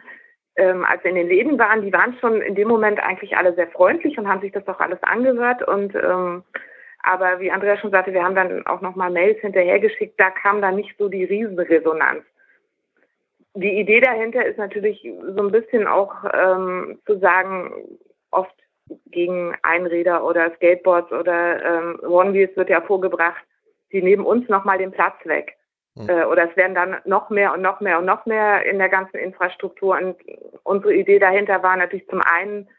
[0.58, 3.54] ähm, als wir in den Läden waren, die waren schon in dem Moment eigentlich alle
[3.54, 5.67] sehr freundlich und haben sich das auch alles angehört.
[5.67, 6.43] Und ähm,
[7.04, 10.76] aber wie Andrea schon sagte, wir haben dann auch nochmal Mails hinterhergeschickt, da kam dann
[10.76, 12.24] nicht so die Riesenresonanz.
[13.54, 15.02] Die Idee dahinter ist natürlich
[15.36, 17.72] so ein bisschen auch ähm, zu sagen,
[18.32, 18.54] oft
[19.08, 23.43] gegen Einräder oder Skateboards oder ähm, One-Wheels wird ja vorgebracht,
[23.91, 25.56] die nehmen uns nochmal den Platz weg.
[25.97, 26.10] Hm.
[26.10, 28.89] Äh, oder es werden dann noch mehr und noch mehr und noch mehr in der
[28.89, 29.97] ganzen Infrastruktur.
[29.97, 30.15] Und
[30.63, 32.69] unsere Idee dahinter war natürlich zum einen,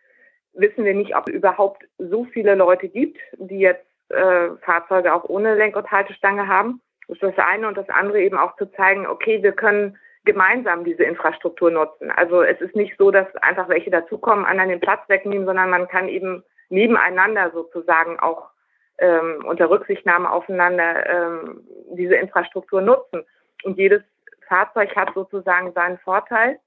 [0.54, 5.24] wissen wir nicht, ob es überhaupt so viele Leute gibt, die jetzt äh, Fahrzeuge auch
[5.24, 6.80] ohne Lenk- und Haltestange haben.
[7.08, 7.68] Das ist das eine.
[7.68, 12.10] Und das andere eben auch zu zeigen, okay, wir können gemeinsam diese Infrastruktur nutzen.
[12.10, 15.88] Also es ist nicht so, dass einfach welche dazukommen, anderen den Platz wegnehmen, sondern man
[15.88, 18.50] kann eben nebeneinander sozusagen auch
[18.98, 21.60] ähm, unter Rücksichtnahme aufeinander ähm,
[21.92, 23.24] diese Infrastruktur nutzen.
[23.64, 24.02] Und jedes
[24.46, 26.58] Fahrzeug hat sozusagen seinen Vorteil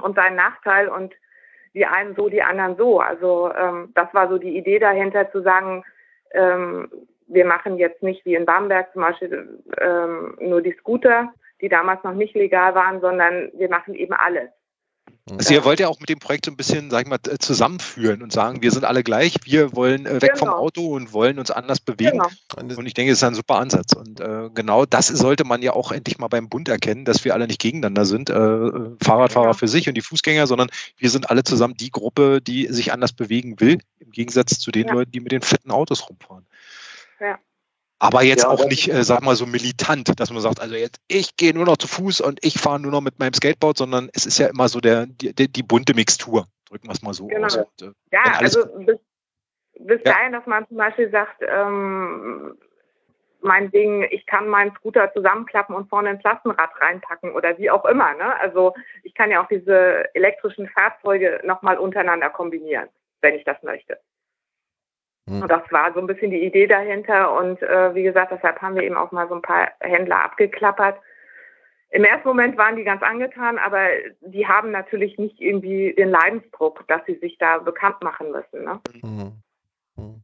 [0.00, 1.14] und seinen Nachteil und
[1.74, 3.00] die einen so, die anderen so.
[3.00, 5.84] Also ähm, das war so die Idee dahinter zu sagen,
[6.32, 6.90] ähm,
[7.28, 12.02] wir machen jetzt nicht wie in Bamberg zum Beispiel ähm, nur die Scooter, die damals
[12.04, 14.50] noch nicht legal waren, sondern wir machen eben alles.
[15.30, 18.22] Also ihr wollt ja auch mit dem Projekt so ein bisschen, sag ich mal, zusammenführen
[18.22, 20.38] und sagen, wir sind alle gleich, wir wollen äh, weg genau.
[20.38, 22.18] vom Auto und wollen uns anders bewegen.
[22.56, 22.76] Genau.
[22.76, 23.92] Und ich denke, das ist ein super Ansatz.
[23.92, 27.34] Und äh, genau das sollte man ja auch endlich mal beim Bund erkennen, dass wir
[27.34, 28.34] alle nicht gegeneinander sind, äh,
[29.02, 29.52] Fahrradfahrer ja.
[29.52, 33.12] für sich und die Fußgänger, sondern wir sind alle zusammen die Gruppe, die sich anders
[33.12, 34.94] bewegen will, im Gegensatz zu den ja.
[34.94, 36.46] Leuten, die mit den fetten Autos rumfahren.
[37.20, 37.38] Ja.
[38.02, 41.00] Aber jetzt ja, auch nicht, äh, sag mal, so militant, dass man sagt, also jetzt,
[41.06, 44.10] ich gehe nur noch zu Fuß und ich fahre nur noch mit meinem Skateboard, sondern
[44.12, 46.46] es ist ja immer so der, die, die, bunte Mixtur.
[46.68, 47.46] Drücken wir es mal so genau.
[47.46, 47.58] aus.
[47.58, 48.98] Und, äh, ja, also bis,
[49.78, 50.14] bis ja.
[50.14, 52.58] dahin, dass man zum Beispiel sagt, ähm,
[53.40, 57.84] mein Ding, ich kann meinen Scooter zusammenklappen und vorne ins Lastenrad reinpacken oder wie auch
[57.84, 58.14] immer.
[58.14, 58.36] Ne?
[58.40, 62.88] Also ich kann ja auch diese elektrischen Fahrzeuge nochmal untereinander kombinieren,
[63.20, 63.96] wenn ich das möchte.
[65.26, 67.36] Und das war so ein bisschen die Idee dahinter.
[67.36, 70.98] Und äh, wie gesagt, deshalb haben wir eben auch mal so ein paar Händler abgeklappert.
[71.90, 73.86] Im ersten Moment waren die ganz angetan, aber
[74.22, 78.64] die haben natürlich nicht irgendwie den Leidensdruck, dass sie sich da bekannt machen müssen.
[78.64, 78.80] Ne?
[79.02, 79.32] Mhm.
[79.96, 80.22] mhm.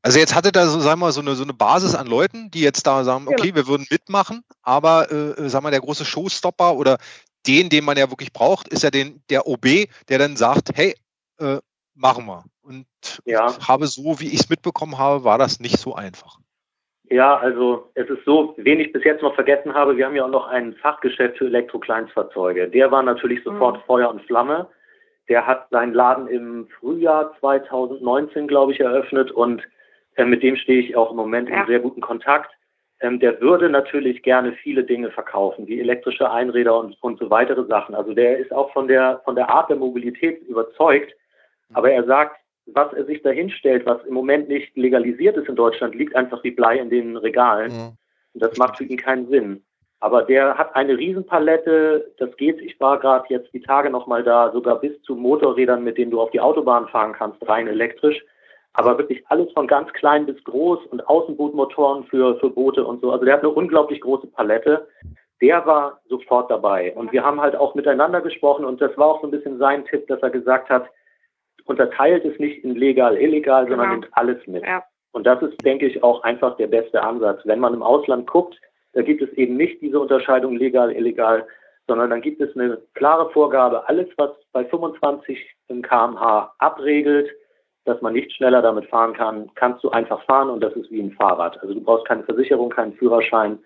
[0.00, 2.60] Also jetzt hatte da so, sagen wir, so eine, so eine Basis an Leuten, die
[2.60, 3.56] jetzt da sagen, okay, genau.
[3.56, 6.98] wir würden mitmachen, aber äh, äh, sagen wir, der große Showstopper oder
[7.46, 9.66] den, den man ja wirklich braucht, ist ja den, der OB,
[10.10, 10.94] der dann sagt, hey,
[11.38, 11.56] äh,
[11.94, 12.44] machen wir.
[12.64, 12.86] Und
[13.24, 13.48] ja.
[13.48, 16.38] ich habe so, wie ich es mitbekommen habe, war das nicht so einfach.
[17.10, 20.24] Ja, also es ist so, wen ich bis jetzt noch vergessen habe, wir haben ja
[20.24, 22.68] auch noch ein Fachgeschäft für Elektrokleinstfahrzeuge.
[22.68, 23.82] Der war natürlich sofort mhm.
[23.86, 24.68] Feuer und Flamme.
[25.28, 29.62] Der hat seinen Laden im Frühjahr 2019, glaube ich, eröffnet und
[30.16, 31.60] äh, mit dem stehe ich auch im Moment ja.
[31.60, 32.50] in sehr guten Kontakt.
[33.00, 37.66] Ähm, der würde natürlich gerne viele Dinge verkaufen, wie elektrische Einräder und, und so weitere
[37.66, 37.94] Sachen.
[37.94, 41.14] Also der ist auch von der, von der Art der Mobilität überzeugt.
[41.74, 45.56] Aber er sagt, was er sich dahin stellt, was im Moment nicht legalisiert ist in
[45.56, 47.72] Deutschland, liegt einfach wie Blei in den Regalen.
[47.72, 47.92] Mhm.
[48.34, 49.62] Und das macht für ihn keinen Sinn.
[50.00, 54.52] Aber der hat eine Riesenpalette, das geht, ich war gerade jetzt die Tage nochmal da,
[54.52, 58.22] sogar bis zu Motorrädern, mit denen du auf die Autobahn fahren kannst, rein elektrisch.
[58.74, 63.12] Aber wirklich alles von ganz klein bis groß und Außenbootmotoren für, für Boote und so.
[63.12, 64.88] Also der hat eine unglaublich große Palette.
[65.40, 66.92] Der war sofort dabei.
[66.96, 69.84] Und wir haben halt auch miteinander gesprochen und das war auch so ein bisschen sein
[69.86, 70.86] Tipp, dass er gesagt hat,
[71.66, 74.00] unterteilt es nicht in legal, illegal, sondern genau.
[74.00, 74.64] nimmt alles mit.
[74.64, 74.84] Ja.
[75.12, 77.40] Und das ist, denke ich, auch einfach der beste Ansatz.
[77.44, 78.60] Wenn man im Ausland guckt,
[78.92, 81.46] da gibt es eben nicht diese Unterscheidung legal, illegal,
[81.86, 85.38] sondern dann gibt es eine klare Vorgabe, alles, was bei 25
[85.82, 87.30] kmh abregelt,
[87.84, 91.00] dass man nicht schneller damit fahren kann, kannst du einfach fahren und das ist wie
[91.00, 91.60] ein Fahrrad.
[91.60, 93.58] Also du brauchst keine Versicherung, keinen Führerschein.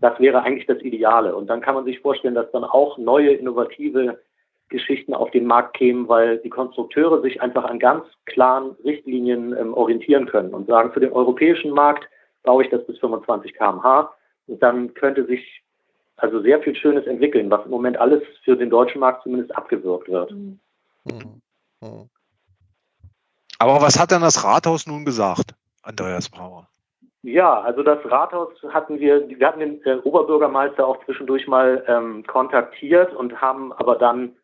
[0.00, 1.34] Das wäre eigentlich das Ideale.
[1.34, 4.20] Und dann kann man sich vorstellen, dass dann auch neue, innovative
[4.72, 9.74] Geschichten auf den Markt kämen, weil die Konstrukteure sich einfach an ganz klaren Richtlinien ähm,
[9.74, 12.08] orientieren können und sagen, für den europäischen Markt
[12.42, 14.12] baue ich das bis 25 km/h
[14.48, 15.62] und dann könnte sich
[16.16, 20.08] also sehr viel Schönes entwickeln, was im Moment alles für den deutschen Markt zumindest abgewirkt
[20.08, 20.30] wird.
[20.32, 20.58] Mhm.
[21.04, 22.08] Mhm.
[23.58, 26.68] Aber was hat denn das Rathaus nun gesagt, Andreas Brauer?
[27.22, 32.24] Ja, also das Rathaus hatten wir, wir hatten den äh, Oberbürgermeister auch zwischendurch mal ähm,
[32.26, 34.34] kontaktiert und haben aber dann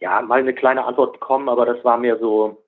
[0.00, 2.62] ja, mal eine kleine Antwort bekommen, aber das war mir so,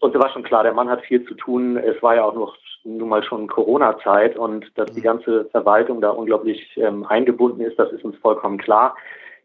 [0.00, 1.76] und es war schon klar, der Mann hat viel zu tun.
[1.76, 5.04] Es war ja auch noch nun mal schon Corona-Zeit und dass die mhm.
[5.04, 8.96] ganze Verwaltung da unglaublich ähm, eingebunden ist, das ist uns vollkommen klar.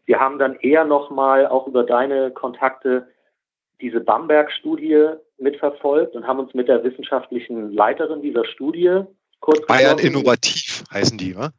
[0.06, 3.08] Wir haben dann eher nochmal auch über deine Kontakte
[3.80, 9.02] diese Bamberg-Studie mitverfolgt und haben uns mit der wissenschaftlichen Leiterin dieser Studie
[9.40, 11.50] kurz Bayern Innovativ heißen die, wa?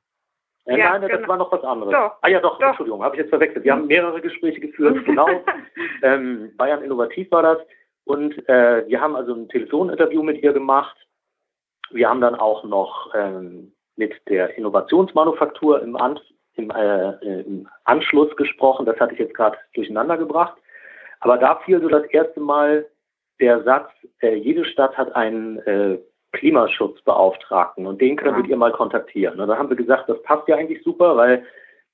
[0.65, 1.19] Äh, ja, nein, genau.
[1.19, 1.93] das war noch was anderes.
[1.93, 2.17] Doch.
[2.21, 2.67] Ah ja, doch, doch.
[2.67, 3.63] Entschuldigung, habe ich jetzt verwechselt.
[3.63, 5.27] Wir haben mehrere Gespräche geführt, genau.
[6.03, 7.59] ähm, Bayern Innovativ war das.
[8.05, 10.95] Und äh, wir haben also ein Telefoninterview mit ihr gemacht.
[11.91, 16.19] Wir haben dann auch noch ähm, mit der Innovationsmanufaktur im, An
[16.55, 18.85] im, äh, im Anschluss gesprochen.
[18.85, 20.57] Das hatte ich jetzt gerade durcheinander gebracht.
[21.19, 22.85] Aber da fiel so das erste Mal
[23.39, 25.99] der Satz, äh, jede Stadt hat einen äh,
[26.35, 28.51] Klimaschutzbeauftragten und den könntet ja.
[28.51, 29.39] ihr mal kontaktieren.
[29.39, 31.45] Und dann haben wir gesagt, das passt ja eigentlich super, weil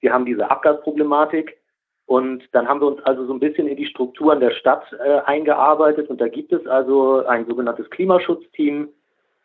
[0.01, 1.57] wir haben diese Abgasproblematik
[2.05, 5.19] und dann haben wir uns also so ein bisschen in die Strukturen der Stadt äh,
[5.25, 8.89] eingearbeitet und da gibt es also ein sogenanntes Klimaschutzteam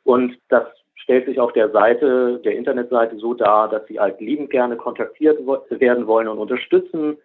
[0.04, 4.50] und das stellt sich auf der Seite, der Internetseite so dar, dass sie halt liebend
[4.50, 5.38] gerne kontaktiert
[5.70, 7.18] werden wollen und unterstützen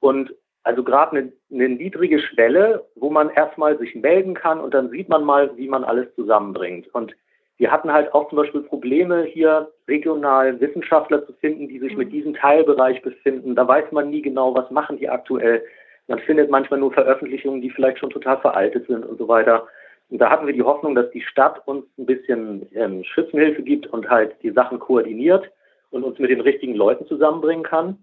[0.00, 4.90] und also gerade eine, eine niedrige Schwelle, wo man erstmal sich melden kann und dann
[4.90, 6.92] sieht man mal, wie man alles zusammenbringt.
[6.94, 7.14] Und
[7.58, 11.98] wir hatten halt auch zum Beispiel Probleme, hier regional Wissenschaftler zu finden, die sich mhm.
[11.98, 13.54] mit diesem Teilbereich befinden.
[13.54, 15.64] Da weiß man nie genau, was machen die aktuell.
[16.08, 19.66] Man findet manchmal nur Veröffentlichungen, die vielleicht schon total veraltet sind und so weiter.
[20.10, 23.86] Und da hatten wir die Hoffnung, dass die Stadt uns ein bisschen ähm, Schützenhilfe gibt
[23.86, 25.50] und halt die Sachen koordiniert
[25.90, 27.98] und uns mit den richtigen Leuten zusammenbringen kann.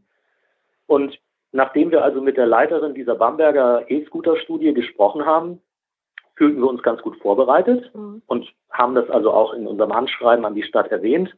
[0.87, 1.19] Und
[1.51, 5.61] nachdem wir also mit der Leiterin dieser Bamberger E-Scooter-Studie gesprochen haben,
[6.35, 8.21] fühlten wir uns ganz gut vorbereitet mhm.
[8.27, 11.35] und haben das also auch in unserem Anschreiben an die Stadt erwähnt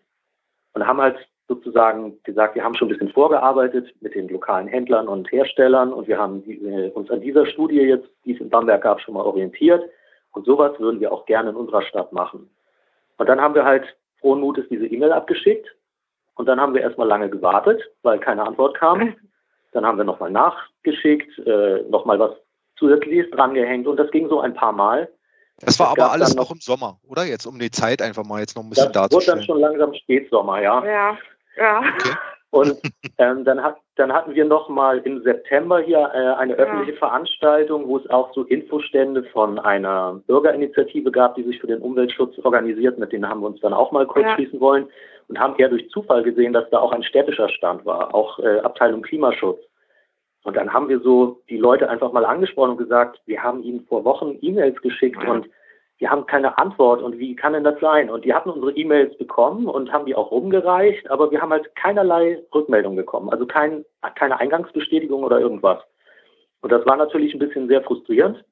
[0.74, 5.08] und haben halt sozusagen gesagt, wir haben schon ein bisschen vorgearbeitet mit den lokalen Händlern
[5.08, 8.50] und Herstellern und wir haben die, äh, uns an dieser Studie jetzt, die es in
[8.50, 9.84] Bamberg gab, schon mal orientiert.
[10.32, 12.50] Und sowas würden wir auch gerne in unserer Stadt machen.
[13.18, 13.84] Und dann haben wir halt
[14.22, 15.68] frohen Mutes diese E-Mail abgeschickt
[16.36, 19.16] und dann haben wir erstmal lange gewartet, weil keine Antwort kam.
[19.72, 22.32] Dann haben wir nochmal nachgeschickt, äh, nochmal was
[22.78, 25.10] zusätzliches drangehängt und das ging so ein paar Mal.
[25.60, 27.24] Das war aber alles noch, noch, im Sommer, oder?
[27.24, 29.40] Jetzt um die Zeit einfach mal jetzt noch ein bisschen das darzustellen.
[29.40, 30.84] Das wurde dann schon langsam Spätsommer, ja.
[30.86, 31.18] Ja,
[31.58, 31.80] ja.
[31.80, 32.16] Okay.
[32.52, 32.82] Und
[33.18, 36.98] ähm, dann, hat, dann hatten wir noch mal im September hier äh, eine öffentliche ja.
[36.98, 42.38] Veranstaltung, wo es auch so Infostände von einer Bürgerinitiative gab, die sich für den Umweltschutz
[42.44, 43.00] organisiert.
[43.00, 44.36] Mit denen haben wir uns dann auch mal kurz ja.
[44.36, 44.88] schließen wollen
[45.30, 48.60] und haben eher durch Zufall gesehen, dass da auch ein städtischer Stand war, auch äh,
[48.60, 49.60] Abteilung Klimaschutz.
[50.44, 53.86] Und dann haben wir so die Leute einfach mal angesprochen und gesagt, wir haben ihnen
[53.88, 55.48] vor Wochen E-Mails geschickt und
[56.02, 58.10] wir haben keine Antwort und wie kann denn das sein?
[58.10, 61.76] Und die hatten unsere E-Mails bekommen und haben die auch rumgereicht, aber wir haben halt
[61.76, 63.86] keinerlei Rückmeldung bekommen, also kein,
[64.16, 65.78] keine Eingangsbestätigung oder irgendwas.
[66.62, 68.44] Und das war natürlich ein bisschen sehr frustrierend.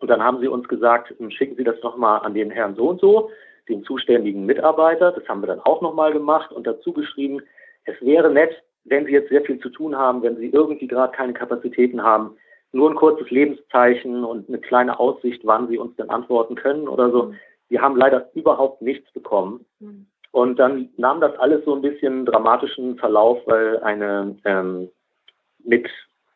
[0.00, 3.00] Und dann haben sie uns gesagt, schicken Sie das nochmal an den Herrn so und
[3.00, 3.30] so,
[3.68, 5.12] den zuständigen Mitarbeiter.
[5.12, 7.40] Das haben wir dann auch nochmal gemacht und dazu geschrieben,
[7.84, 11.12] es wäre nett, wenn Sie jetzt sehr viel zu tun haben, wenn Sie irgendwie gerade
[11.12, 12.36] keine Kapazitäten haben,
[12.72, 17.10] nur ein kurzes Lebenszeichen und eine kleine Aussicht, wann Sie uns denn antworten können oder
[17.10, 17.34] so.
[17.68, 19.64] Wir haben leider überhaupt nichts bekommen.
[19.80, 20.06] Mhm.
[20.32, 24.88] Und dann nahm das alles so ein bisschen dramatischen Verlauf, weil eine ähm,
[25.64, 25.88] mit,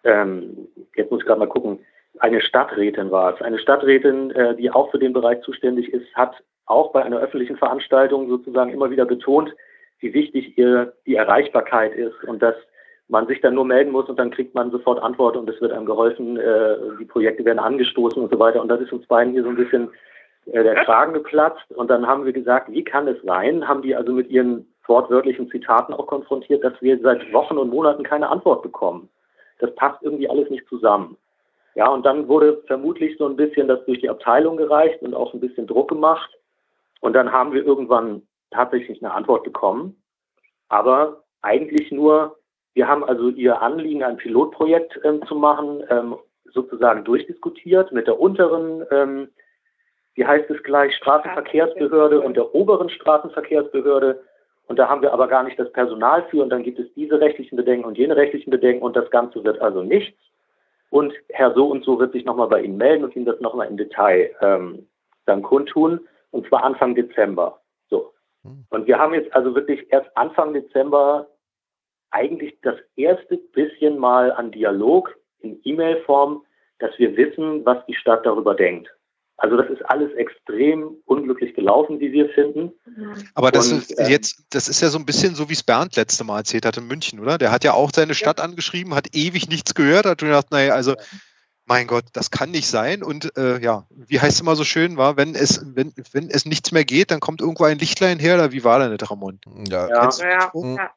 [0.03, 1.79] ähm, jetzt muss ich gerade mal gucken,
[2.19, 3.43] eine Stadträtin war es.
[3.43, 6.35] Eine Stadträtin, äh, die auch für den Bereich zuständig ist, hat
[6.67, 9.55] auch bei einer öffentlichen Veranstaltung sozusagen immer wieder betont,
[10.01, 12.55] wie wichtig ihr die Erreichbarkeit ist und dass
[13.09, 15.73] man sich dann nur melden muss und dann kriegt man sofort Antwort und es wird
[15.73, 18.63] einem geholfen, äh, die Projekte werden angestoßen und so weiter.
[18.63, 19.91] Und das ist uns beiden hier so ein bisschen
[20.47, 21.71] äh, der Kragen geplatzt.
[21.75, 23.69] Und dann haben wir gesagt, wie kann es sein?
[23.69, 28.03] Haben die also mit ihren wortwörtlichen Zitaten auch konfrontiert, dass wir seit Wochen und Monaten
[28.03, 29.09] keine Antwort bekommen.
[29.59, 31.17] Das passt irgendwie alles nicht zusammen.
[31.75, 35.35] Ja, und dann wurde vermutlich so ein bisschen das durch die Abteilung gereicht und auch
[35.35, 36.31] ein bisschen Druck gemacht.
[37.01, 40.01] Und dann haben wir irgendwann tatsächlich eine Antwort bekommen,
[40.69, 42.37] aber eigentlich nur,
[42.75, 46.17] wir haben also Ihr Anliegen, ein Pilotprojekt ähm, zu machen, ähm,
[46.53, 49.29] sozusagen durchdiskutiert mit der unteren, ähm,
[50.15, 54.23] wie heißt es gleich, Straßenverkehrsbehörde und der oberen Straßenverkehrsbehörde.
[54.67, 57.21] Und da haben wir aber gar nicht das Personal für und dann gibt es diese
[57.21, 60.19] rechtlichen Bedenken und jene rechtlichen Bedenken und das Ganze wird also nichts.
[60.91, 63.67] Und Herr so und so wird sich nochmal bei Ihnen melden und Ihnen das nochmal
[63.69, 64.87] im Detail ähm,
[65.27, 67.61] dann kundtun und zwar Anfang Dezember.
[68.71, 71.27] Und wir haben jetzt also wirklich erst Anfang Dezember
[72.15, 76.43] eigentlich das erste bisschen mal an Dialog in E-Mail-Form,
[76.79, 78.89] dass wir wissen, was die Stadt darüber denkt.
[79.37, 82.73] Also das ist alles extrem unglücklich gelaufen, wie wir finden.
[83.35, 85.65] Aber das und, ist ähm, jetzt, das ist ja so ein bisschen so, wie es
[85.65, 87.37] Bernd letzte Mal erzählt hat in München, oder?
[87.37, 88.45] Der hat ja auch seine Stadt ja.
[88.45, 90.95] angeschrieben, hat ewig nichts gehört, hat gedacht, naja, also
[91.67, 93.03] mein Gott, das kann nicht sein.
[93.03, 96.47] Und äh, ja, wie heißt es immer so schön, war, wenn es, wenn, wenn es
[96.47, 99.41] nichts mehr geht, dann kommt irgendwo ein Lichtlein her, oder wie war denn der Ramon?
[99.69, 100.11] Ja, ja.
[100.21, 100.91] ja, ja.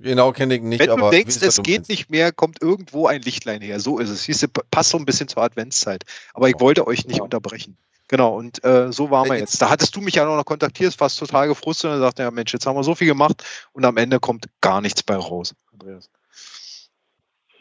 [0.00, 0.80] Genau kenne ich nicht.
[0.80, 3.80] Wenn du denkst, es geht nicht mehr, kommt irgendwo ein Lichtlein her.
[3.80, 4.24] So ist es.
[4.24, 6.04] Siehst du, passt so ein bisschen zur Adventszeit.
[6.34, 7.76] Aber ich wollte euch nicht unterbrechen.
[8.08, 9.62] Genau, und äh, so waren wir jetzt.
[9.62, 12.66] Da hattest du mich ja noch kontaktiert, fast total gefrustet und sagte, ja Mensch, jetzt
[12.66, 15.54] haben wir so viel gemacht und am Ende kommt gar nichts bei raus.
[15.72, 16.10] Andreas.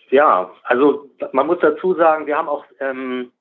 [0.09, 3.31] Ja, also man muss dazu sagen, wir haben auch, ähm,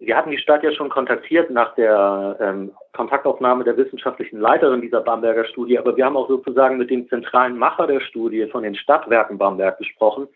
[0.00, 5.02] wir hatten die Stadt ja schon kontaktiert nach der ähm, Kontaktaufnahme der wissenschaftlichen Leiterin dieser
[5.02, 8.74] Bamberger Studie, aber wir haben auch sozusagen mit dem zentralen Macher der Studie von den
[8.74, 10.26] Stadtwerken Bamberg gesprochen.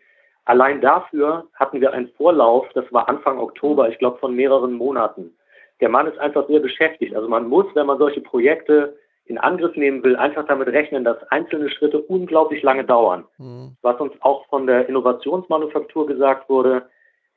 [0.45, 5.35] Allein dafür hatten wir einen Vorlauf, das war Anfang Oktober, ich glaube von mehreren Monaten.
[5.81, 7.17] Der Mann ist einfach sehr beschäftigt.
[7.17, 11.17] Also man muss, wenn man solche Projekte in Angriff nehmen will, einfach damit rechnen, dass
[11.31, 13.25] einzelne Schritte unglaublich lange dauern.
[13.39, 13.77] Mhm.
[13.81, 16.83] Was uns auch von der Innovationsmanufaktur gesagt wurde,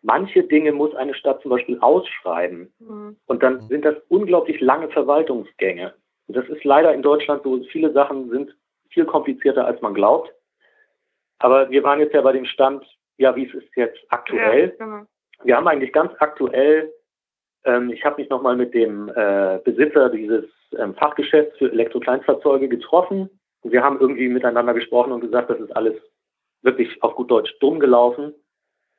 [0.08, 2.74] manche Dinge muss eine Stadt zum Beispiel ausschreiben.
[2.80, 3.18] Mhm.
[3.28, 5.94] Und dann sind das unglaublich lange Verwaltungsgänge.
[6.28, 8.56] Und das ist leider in Deutschland so, viele Sachen sind
[8.90, 10.34] viel komplizierter, als man glaubt.
[11.40, 12.86] Aber wir waren jetzt ja bei dem Stand,
[13.18, 14.76] ja, wie es ist jetzt aktuell.
[14.80, 15.04] Ja, genau.
[15.44, 16.92] Wir haben eigentlich ganz aktuell,
[17.66, 20.46] ähm, ich habe mich nochmal mit dem äh, Besitzer dieses
[20.78, 23.30] ähm, Fachgeschäfts für Elektrokleinfahrzeuge getroffen.
[23.62, 25.96] Und wir haben irgendwie miteinander gesprochen und gesagt, das ist alles
[26.62, 28.34] wirklich auf gut Deutsch dumm gelaufen.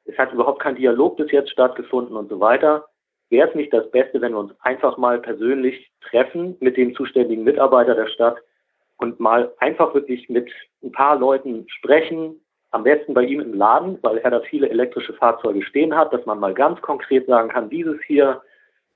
[0.09, 2.87] Es hat überhaupt kein Dialog bis jetzt stattgefunden und so weiter.
[3.29, 7.45] Wäre es nicht das Beste, wenn wir uns einfach mal persönlich treffen mit dem zuständigen
[7.45, 8.39] Mitarbeiter der Stadt
[8.97, 10.51] und mal einfach wirklich mit
[10.83, 12.41] ein paar Leuten sprechen,
[12.71, 16.25] am besten bei ihm im Laden, weil er da viele elektrische Fahrzeuge stehen hat, dass
[16.25, 18.41] man mal ganz konkret sagen kann, dieses hier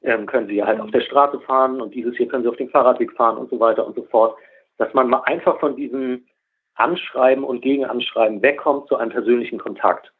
[0.02, 2.70] ähm, können Sie halt auf der Straße fahren und dieses hier können Sie auf dem
[2.70, 4.36] Fahrradweg fahren und so weiter und so fort.
[4.78, 6.24] Dass man mal einfach von diesem
[6.74, 10.10] Anschreiben und Gegenanschreiben wegkommt zu einem persönlichen Kontakt.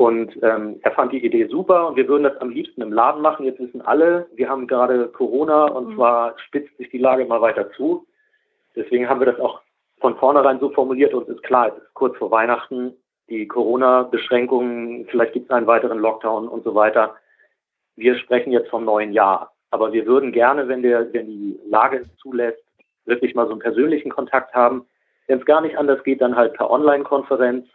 [0.00, 3.20] Und ähm, er fand die Idee super und wir würden das am liebsten im Laden
[3.20, 3.44] machen.
[3.44, 5.96] Jetzt wissen alle, wir haben gerade Corona und mhm.
[5.96, 8.06] zwar spitzt sich die Lage immer weiter zu.
[8.74, 9.60] Deswegen haben wir das auch
[10.00, 12.94] von vornherein so formuliert, uns ist klar, es ist kurz vor Weihnachten,
[13.28, 17.16] die Corona-Beschränkungen, vielleicht gibt es einen weiteren Lockdown und so weiter.
[17.94, 19.52] Wir sprechen jetzt vom neuen Jahr.
[19.70, 22.64] Aber wir würden gerne, wenn, der, wenn die Lage es zulässt,
[23.04, 24.86] wirklich mal so einen persönlichen Kontakt haben.
[25.26, 27.66] Wenn es gar nicht anders geht, dann halt per Online-Konferenz.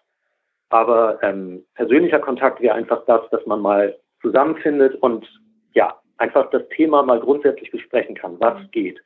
[0.76, 5.26] Aber ähm, persönlicher Kontakt wäre einfach das, dass man mal zusammenfindet und
[5.72, 9.02] ja, einfach das Thema mal grundsätzlich besprechen kann, was geht.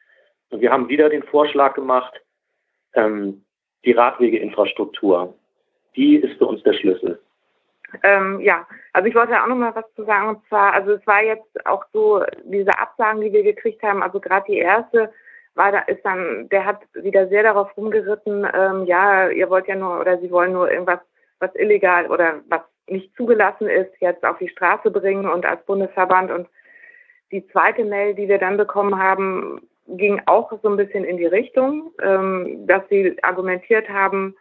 [0.50, 2.12] Und wir haben wieder den Vorschlag gemacht,
[2.96, 3.46] ähm,
[3.86, 5.36] die Radwegeinfrastruktur,
[5.96, 7.20] die ist für uns der Schlüssel.
[8.02, 10.30] Ähm, ja, also ich wollte auch noch mal was zu sagen.
[10.30, 14.20] Und zwar, also es war jetzt auch so, diese Absagen, die wir gekriegt haben, also
[14.20, 15.14] gerade die erste,
[15.54, 19.76] war da ist dann, der hat wieder sehr darauf rumgeritten, ähm, ja, ihr wollt ja
[19.76, 21.00] nur oder sie wollen nur irgendwas,
[21.40, 26.32] was illegal oder was nicht zugelassen ist, jetzt auf die Straße bringen und als Bundesverband.
[26.32, 26.48] Und
[27.32, 31.26] die zweite Mail, die wir dann bekommen haben, ging auch so ein bisschen in die
[31.26, 34.36] Richtung, ähm, dass sie argumentiert haben,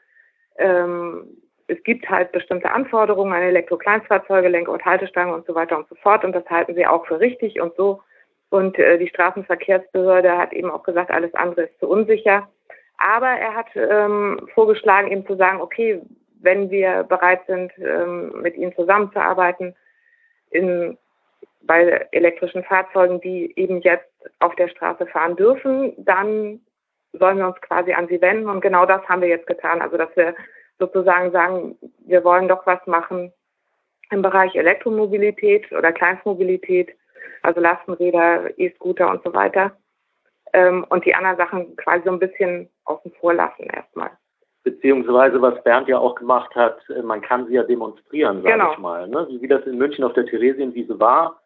[0.59, 1.25] ähm,
[1.69, 5.95] es gibt halt bestimmte Anforderungen an Elektrokleinstfahrzeuge, Lenk- und Haltestangen und so weiter und so
[5.97, 8.01] fort und das halten sie auch für richtig und so.
[8.51, 12.49] Und äh, die Straßenverkehrsbehörde hat eben auch gesagt, alles andere ist zu unsicher.
[12.97, 16.01] Aber er hat ähm, vorgeschlagen, eben zu sagen, okay,
[16.41, 19.75] wenn wir bereit sind, ähm, mit ihnen zusammenzuarbeiten,
[20.51, 20.97] in
[21.63, 26.61] bei elektrischen Fahrzeugen, die eben jetzt auf der Straße fahren dürfen, dann
[27.13, 28.49] sollen wir uns quasi an sie wenden.
[28.49, 29.83] Und genau das haben wir jetzt getan.
[29.83, 30.35] Also, dass wir
[30.79, 33.33] sozusagen sagen, wir wollen doch was machen
[34.11, 36.95] im Bereich Elektromobilität oder Kleinstmobilität,
[37.43, 39.77] also Lastenräder, E-Scooter und so weiter.
[40.53, 44.11] Ähm, und die anderen Sachen quasi so ein bisschen außen vor lassen erstmal.
[44.65, 48.73] Beziehungsweise, was Bernd ja auch gemacht hat, äh, man kann sie ja demonstrieren, sage genau.
[48.73, 49.09] ich mal.
[49.09, 49.27] Ne?
[49.41, 51.41] Wie das in München auf der Theresienwiese war,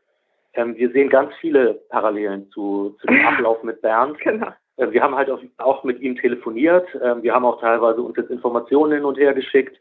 [0.55, 4.18] ähm, wir sehen ganz viele Parallelen zu, zu dem Ablauf mit Bernd.
[4.18, 4.48] Genau.
[4.79, 6.87] Ähm, wir haben halt auch, mit ihm telefoniert.
[7.03, 9.79] Ähm, wir haben auch teilweise uns jetzt Informationen hin und her geschickt.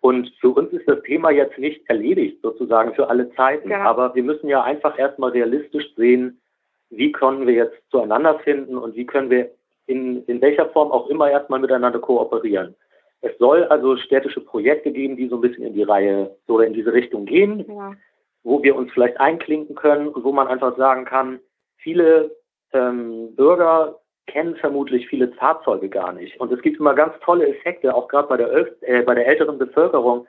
[0.00, 3.68] Und für uns ist das Thema jetzt nicht erledigt, sozusagen für alle Zeiten.
[3.68, 3.84] Genau.
[3.84, 6.40] Aber wir müssen ja einfach erstmal realistisch sehen,
[6.88, 9.50] wie können wir jetzt zueinander finden und wie können wir
[9.86, 12.74] in, in welcher Form auch immer erstmal miteinander kooperieren.
[13.22, 16.72] Es soll also städtische Projekte geben, die so ein bisschen in die Reihe oder in
[16.72, 17.64] diese Richtung gehen.
[17.68, 17.92] Ja
[18.42, 21.40] wo wir uns vielleicht einklinken können und wo man einfach sagen kann,
[21.76, 22.34] viele
[22.72, 26.38] ähm, Bürger kennen vermutlich viele Fahrzeuge gar nicht.
[26.40, 29.58] Und es gibt immer ganz tolle Effekte, auch gerade bei der, äh, bei der älteren
[29.58, 30.26] Bevölkerung,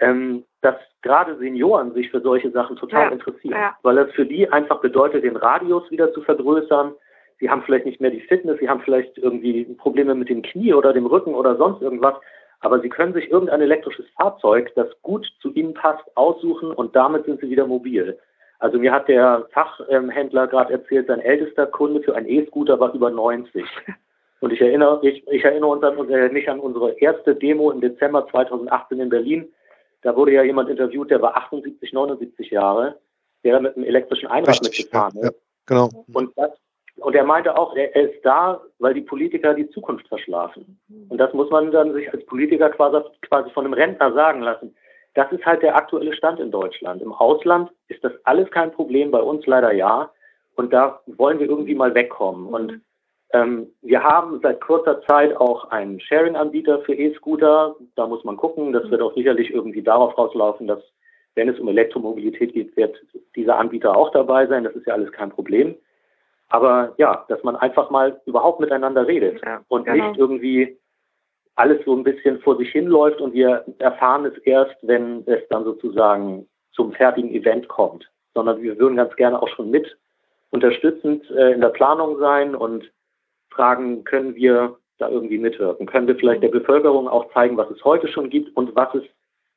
[0.00, 3.76] ähm, dass gerade Senioren sich für solche Sachen total ja, interessieren, ja.
[3.82, 6.94] weil das für die einfach bedeutet, den Radius wieder zu vergrößern.
[7.40, 10.74] Sie haben vielleicht nicht mehr die Fitness, sie haben vielleicht irgendwie Probleme mit dem Knie
[10.74, 12.14] oder dem Rücken oder sonst irgendwas.
[12.60, 17.24] Aber Sie können sich irgendein elektrisches Fahrzeug, das gut zu Ihnen passt, aussuchen und damit
[17.24, 18.18] sind Sie wieder mobil.
[18.58, 23.10] Also mir hat der Fachhändler gerade erzählt, sein ältester Kunde für einen E-Scooter war über
[23.10, 23.64] 90.
[24.40, 27.80] Und ich erinnere, ich, ich erinnere uns an, äh, mich an unsere erste Demo im
[27.80, 29.52] Dezember 2018 in Berlin.
[30.02, 32.98] Da wurde ja jemand interviewt, der war 78, 79 Jahre,
[33.44, 35.24] der mit einem elektrischen Einrad mitgefahren ist.
[35.24, 35.30] Ja,
[35.66, 35.88] genau.
[36.12, 36.52] Und das
[37.00, 40.78] und er meinte auch, er ist da, weil die Politiker die Zukunft verschlafen.
[41.08, 44.74] Und das muss man dann sich als Politiker quasi, quasi von einem Rentner sagen lassen.
[45.14, 47.02] Das ist halt der aktuelle Stand in Deutschland.
[47.02, 50.10] Im Ausland ist das alles kein Problem, bei uns leider ja.
[50.56, 52.46] Und da wollen wir irgendwie mal wegkommen.
[52.46, 52.80] Und
[53.32, 57.76] ähm, wir haben seit kurzer Zeit auch einen Sharing-Anbieter für E-Scooter.
[57.94, 58.72] Da muss man gucken.
[58.72, 60.80] Das wird auch sicherlich irgendwie darauf rauslaufen, dass,
[61.34, 62.96] wenn es um Elektromobilität geht, wird
[63.36, 64.64] dieser Anbieter auch dabei sein.
[64.64, 65.76] Das ist ja alles kein Problem.
[66.48, 70.08] Aber ja, dass man einfach mal überhaupt miteinander redet ja, und genau.
[70.08, 70.78] nicht irgendwie
[71.56, 75.64] alles so ein bisschen vor sich hinläuft und wir erfahren es erst, wenn es dann
[75.64, 79.98] sozusagen zum fertigen Event kommt, sondern wir würden ganz gerne auch schon mit
[80.50, 82.90] unterstützend äh, in der Planung sein und
[83.50, 85.86] fragen, können wir da irgendwie mitwirken?
[85.86, 89.02] Können wir vielleicht der Bevölkerung auch zeigen, was es heute schon gibt und was es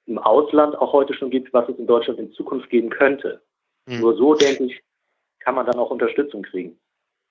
[0.07, 3.41] im Ausland auch heute schon gibt, was es in Deutschland in Zukunft geben könnte?
[3.85, 3.99] Mhm.
[3.99, 4.81] Nur so, denke ich,
[5.39, 6.79] kann man dann auch Unterstützung kriegen.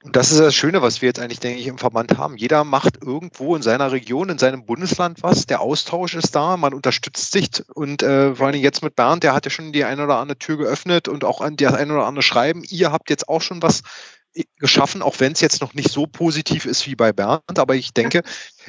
[0.03, 2.39] Und das ist das Schöne, was wir jetzt eigentlich, denke ich, im Verband haben.
[2.39, 5.45] Jeder macht irgendwo in seiner Region, in seinem Bundesland was.
[5.45, 7.51] Der Austausch ist da, man unterstützt sich.
[7.75, 10.39] Und äh, vor allem jetzt mit Bernd, der hat ja schon die eine oder andere
[10.39, 12.63] Tür geöffnet und auch an das eine oder andere Schreiben.
[12.71, 13.83] Ihr habt jetzt auch schon was
[14.33, 17.59] äh, geschaffen, auch wenn es jetzt noch nicht so positiv ist wie bei Bernd.
[17.59, 18.23] Aber ich denke,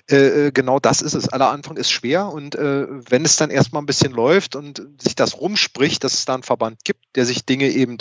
[0.09, 1.29] äh, äh, genau das ist es.
[1.29, 2.27] Aller Anfang ist schwer.
[2.27, 6.25] Und äh, wenn es dann erstmal ein bisschen läuft und sich das rumspricht, dass es
[6.25, 7.99] da einen Verband gibt, der sich Dinge eben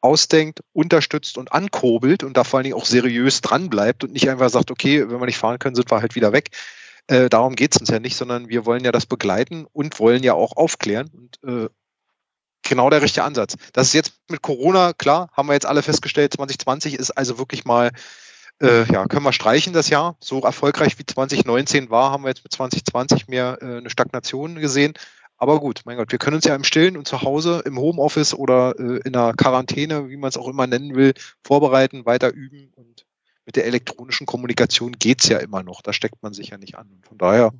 [0.00, 4.50] ausdenkt, unterstützt und ankurbelt und da vor allen Dingen auch seriös dranbleibt und nicht einfach
[4.50, 6.50] sagt, okay, wenn wir nicht fahren können, sind wir halt wieder weg.
[7.06, 10.22] Äh, darum geht es uns ja nicht, sondern wir wollen ja das begleiten und wollen
[10.22, 11.10] ja auch aufklären.
[11.12, 11.68] Und äh,
[12.62, 13.56] genau der richtige Ansatz.
[13.72, 17.64] Das ist jetzt mit Corona, klar, haben wir jetzt alle festgestellt, 2020 ist also wirklich
[17.64, 17.90] mal,
[18.62, 20.16] äh, ja, können wir streichen das Jahr.
[20.20, 24.94] So erfolgreich wie 2019 war, haben wir jetzt mit 2020 mehr äh, eine Stagnation gesehen.
[25.42, 28.34] Aber gut, mein Gott, wir können uns ja im Stillen und zu Hause, im Homeoffice
[28.34, 32.70] oder äh, in einer Quarantäne, wie man es auch immer nennen will, vorbereiten, weiter üben.
[32.76, 33.06] Und
[33.46, 35.80] mit der elektronischen Kommunikation geht's ja immer noch.
[35.80, 36.90] Da steckt man sich ja nicht an.
[36.90, 37.54] Und von daher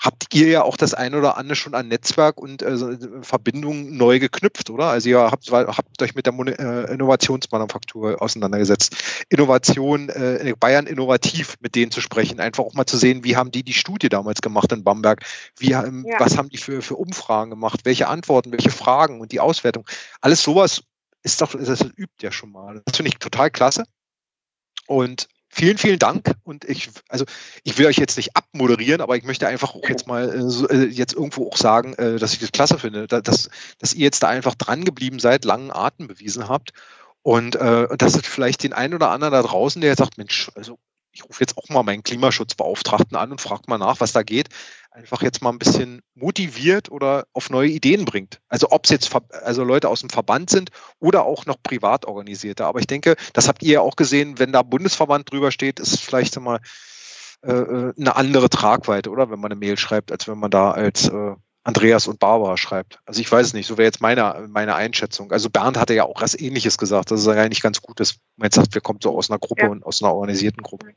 [0.00, 4.18] habt ihr ja auch das eine oder andere schon an Netzwerk und äh, Verbindungen neu
[4.18, 4.86] geknüpft, oder?
[4.86, 8.96] Also ihr habt, habt euch mit der äh, Innovationsmanufaktur auseinandergesetzt.
[9.28, 13.50] Innovation, äh, Bayern innovativ mit denen zu sprechen, einfach auch mal zu sehen, wie haben
[13.50, 15.22] die die Studie damals gemacht in Bamberg?
[15.58, 16.18] Wie, ähm, ja.
[16.18, 17.80] Was haben die für, für Umfragen gemacht?
[17.84, 19.86] Welche Antworten, welche Fragen und die Auswertung?
[20.22, 20.82] Alles sowas
[21.22, 22.80] ist doch, das übt ja schon mal.
[22.86, 23.84] Das finde ich total klasse.
[24.86, 26.32] Und vielen, vielen Dank.
[26.44, 27.24] Und ich, also
[27.64, 30.68] ich will euch jetzt nicht abmoderieren, aber ich möchte einfach auch jetzt mal äh, so,
[30.68, 34.22] äh, jetzt irgendwo auch sagen, äh, dass ich das klasse finde, dass, dass ihr jetzt
[34.22, 36.72] da einfach dran geblieben seid, langen Atem bewiesen habt.
[37.22, 40.50] Und äh, dass es vielleicht den einen oder anderen da draußen, der jetzt sagt, Mensch,
[40.54, 40.78] also
[41.12, 44.48] ich rufe jetzt auch mal meinen Klimaschutzbeauftragten an und frage mal nach, was da geht,
[44.90, 48.40] einfach jetzt mal ein bisschen motiviert oder auf neue Ideen bringt.
[48.48, 49.10] Also ob es jetzt
[49.42, 52.64] also Leute aus dem Verband sind oder auch noch privat organisierte.
[52.64, 56.00] Aber ich denke, das habt ihr ja auch gesehen, wenn da Bundesverband drüber steht, ist
[56.00, 56.60] vielleicht mal
[57.42, 60.72] äh, äh, eine andere Tragweite, oder wenn man eine Mail schreibt, als wenn man da
[60.72, 62.98] als äh, Andreas und Barbara schreibt.
[63.04, 65.30] Also ich weiß es nicht, so wäre jetzt meine, meine Einschätzung.
[65.30, 68.46] Also Bernd hatte ja auch was ähnliches gesagt, dass es eigentlich ganz gut ist, man
[68.46, 69.68] jetzt sagt, wir kommen so aus einer Gruppe ja.
[69.68, 70.88] und aus einer organisierten Gruppe.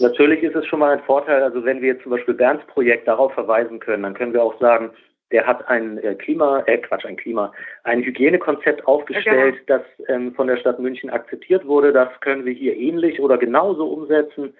[0.00, 3.08] Natürlich ist es schon mal ein Vorteil, also wenn wir jetzt zum Beispiel Bernds Projekt
[3.08, 4.90] darauf verweisen können, dann können wir auch sagen,
[5.30, 7.52] der hat ein äh, Klima, äh Quatsch, ein Klima,
[7.84, 9.84] ein Hygienekonzept aufgestellt, ja, genau.
[9.98, 11.92] das ähm, von der Stadt München akzeptiert wurde.
[11.92, 14.54] Das können wir hier ähnlich oder genauso umsetzen.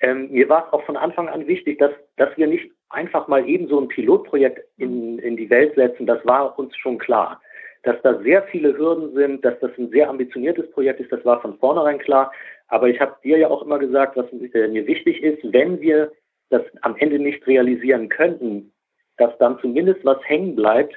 [0.00, 3.48] Ähm, mir war es auch von Anfang an wichtig, dass, dass wir nicht einfach mal
[3.48, 6.06] eben so ein Pilotprojekt in, in die Welt setzen.
[6.06, 7.40] Das war uns schon klar.
[7.82, 11.40] Dass da sehr viele Hürden sind, dass das ein sehr ambitioniertes Projekt ist, das war
[11.40, 12.32] von vornherein klar.
[12.68, 16.10] Aber ich habe dir ja auch immer gesagt, was mir wichtig ist, wenn wir
[16.50, 18.72] das am Ende nicht realisieren könnten,
[19.18, 20.94] dass dann zumindest was hängen bleibt.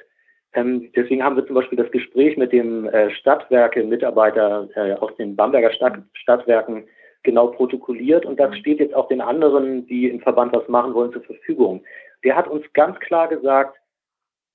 [0.54, 5.36] Ähm, deswegen haben wir zum Beispiel das Gespräch mit dem äh, Stadtwerke-Mitarbeiter äh, aus den
[5.36, 6.84] Bamberger Stadt Stadtwerken
[7.28, 8.54] genau protokolliert und das mhm.
[8.54, 11.84] steht jetzt auch den anderen, die im Verband was machen wollen, zur Verfügung.
[12.24, 13.76] Der hat uns ganz klar gesagt,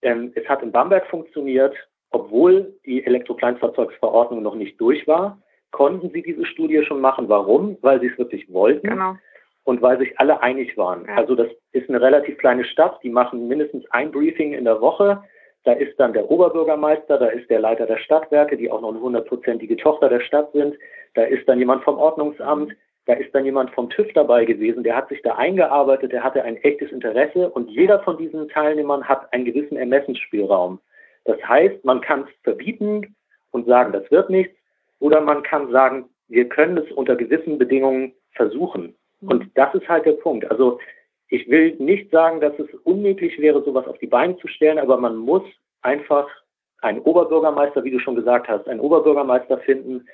[0.01, 1.75] ähm, es hat in Bamberg funktioniert,
[2.09, 5.37] obwohl die Elektrokleinstfahrzeugsverordnung noch nicht durch war,
[5.69, 7.29] konnten sie diese Studie schon machen.
[7.29, 7.77] Warum?
[7.81, 8.89] Weil sie es wirklich wollten.
[8.89, 9.17] Genau.
[9.65, 11.05] Und weil sich alle einig waren.
[11.05, 11.15] Ja.
[11.15, 15.23] Also das ist eine relativ kleine Stadt, die machen mindestens ein Briefing in der Woche.
[15.63, 18.99] Da ist dann der Oberbürgermeister, da ist der Leiter der Stadtwerke, die auch noch eine
[18.99, 20.75] hundertprozentige Tochter der Stadt sind.
[21.13, 22.73] Da ist dann jemand vom Ordnungsamt,
[23.05, 26.43] da ist dann jemand vom TÜV dabei gewesen, der hat sich da eingearbeitet, der hatte
[26.43, 30.79] ein echtes Interesse und jeder von diesen Teilnehmern hat einen gewissen Ermessensspielraum.
[31.25, 33.15] Das heißt, man kann es verbieten
[33.51, 34.55] und sagen, das wird nichts,
[34.99, 38.95] oder man kann sagen, wir können es unter gewissen Bedingungen versuchen.
[39.19, 39.29] Mhm.
[39.29, 40.49] Und das ist halt der Punkt.
[40.49, 40.79] Also
[41.33, 44.97] ich will nicht sagen, dass es unmöglich wäre, sowas auf die Beine zu stellen, aber
[44.97, 45.41] man muss
[45.81, 46.27] einfach
[46.81, 50.07] einen Oberbürgermeister, wie du schon gesagt hast, einen Oberbürgermeister finden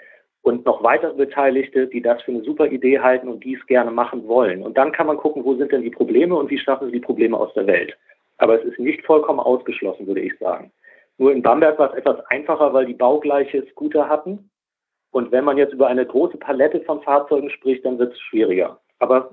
[0.44, 4.30] und noch weitere Beteiligte, die das für eine super Idee halten und dies gerne machen
[4.30, 4.64] wollen.
[4.64, 7.06] Und dann kann man gucken, wo sind denn die Probleme und wie schaffen sie die
[7.06, 7.98] Probleme aus der Welt.
[8.38, 10.72] Aber es ist nicht vollkommen ausgeschlossen, würde ich sagen.
[11.18, 14.50] Nur in Bamberg war es etwas einfacher, weil die baugleiche Scooter hatten.
[15.12, 18.80] Und wenn man jetzt über eine große Palette von Fahrzeugen spricht, dann wird es schwieriger.
[19.00, 19.32] Aber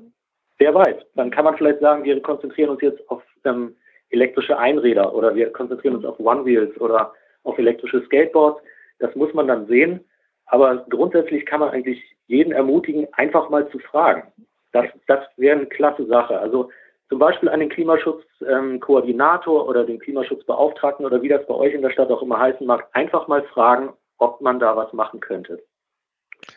[0.58, 3.76] Wer weiß, dann kann man vielleicht sagen, wir konzentrieren uns jetzt auf ähm,
[4.10, 7.12] elektrische Einräder oder wir konzentrieren uns auf One-Wheels oder
[7.44, 8.60] auf elektrische Skateboards.
[8.98, 10.00] Das muss man dann sehen.
[10.46, 14.32] Aber grundsätzlich kann man eigentlich jeden ermutigen, einfach mal zu fragen.
[14.72, 16.38] Das, das wäre eine klasse Sache.
[16.38, 16.70] Also
[17.08, 21.82] zum Beispiel an den Klimaschutzkoordinator ähm, oder den Klimaschutzbeauftragten oder wie das bei euch in
[21.82, 25.62] der Stadt auch immer heißen mag, einfach mal fragen, ob man da was machen könnte.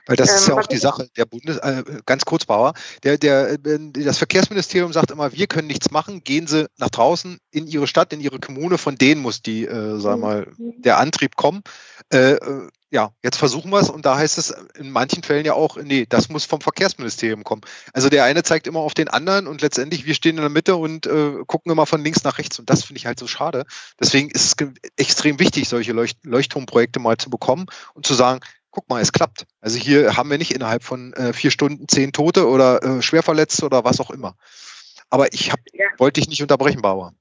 [0.05, 1.09] Weil das ähm, ist ja auch die Sache.
[1.17, 2.73] Der Bundes, äh, ganz kurz, Bauer,
[3.03, 3.57] der, der, äh,
[3.91, 8.13] das Verkehrsministerium sagt immer, wir können nichts machen, gehen Sie nach draußen in Ihre Stadt,
[8.13, 10.21] in Ihre Kommune, von denen muss die, äh, sag mhm.
[10.21, 11.61] mal, der Antrieb kommen.
[12.11, 15.53] Äh, äh, ja, jetzt versuchen wir es und da heißt es in manchen Fällen ja
[15.53, 17.61] auch, nee, das muss vom Verkehrsministerium kommen.
[17.93, 20.75] Also der eine zeigt immer auf den anderen und letztendlich wir stehen in der Mitte
[20.75, 23.65] und äh, gucken immer von links nach rechts und das finde ich halt so schade.
[23.99, 24.67] Deswegen ist es
[24.97, 28.39] extrem wichtig, solche Leucht Leuchtturmprojekte mal zu bekommen und zu sagen,
[28.79, 29.45] guck mal, es klappt.
[29.59, 33.65] Also hier haben wir nicht innerhalb von äh, vier Stunden zehn Tote oder äh, Schwerverletzte
[33.65, 34.35] oder was auch immer.
[35.09, 35.87] Aber ich hab, ja.
[35.97, 37.11] wollte dich nicht unterbrechen, Bauer.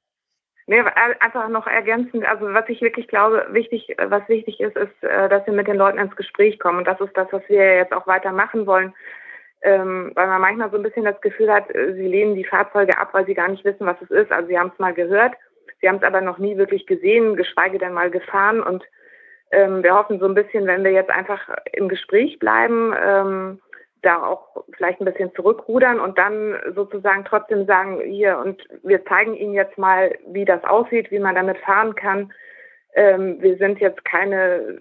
[0.67, 0.81] Nee,
[1.21, 5.45] einfach noch ergänzend, also was ich wirklich glaube, wichtig, was wichtig ist, ist, äh, dass
[5.47, 6.79] wir mit den Leuten ins Gespräch kommen.
[6.79, 8.95] Und das ist das, was wir jetzt auch weiter machen wollen.
[9.63, 12.97] Ähm, weil man manchmal so ein bisschen das Gefühl hat, äh, sie lehnen die Fahrzeuge
[12.99, 14.31] ab, weil sie gar nicht wissen, was es ist.
[14.31, 15.35] Also sie haben es mal gehört,
[15.81, 18.63] sie haben es aber noch nie wirklich gesehen, geschweige denn mal gefahren.
[18.63, 18.85] Und
[19.51, 23.61] ähm, wir hoffen so ein bisschen, wenn wir jetzt einfach im Gespräch bleiben, ähm,
[24.03, 29.35] da auch vielleicht ein bisschen zurückrudern und dann sozusagen trotzdem sagen, hier und wir zeigen
[29.35, 32.33] Ihnen jetzt mal, wie das aussieht, wie man damit fahren kann.
[32.95, 34.79] Ähm, wir sind jetzt keine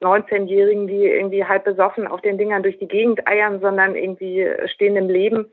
[0.00, 4.96] 19-Jährigen, die irgendwie halb besoffen auf den Dingern durch die Gegend eiern, sondern irgendwie stehen
[4.96, 5.50] im Leben,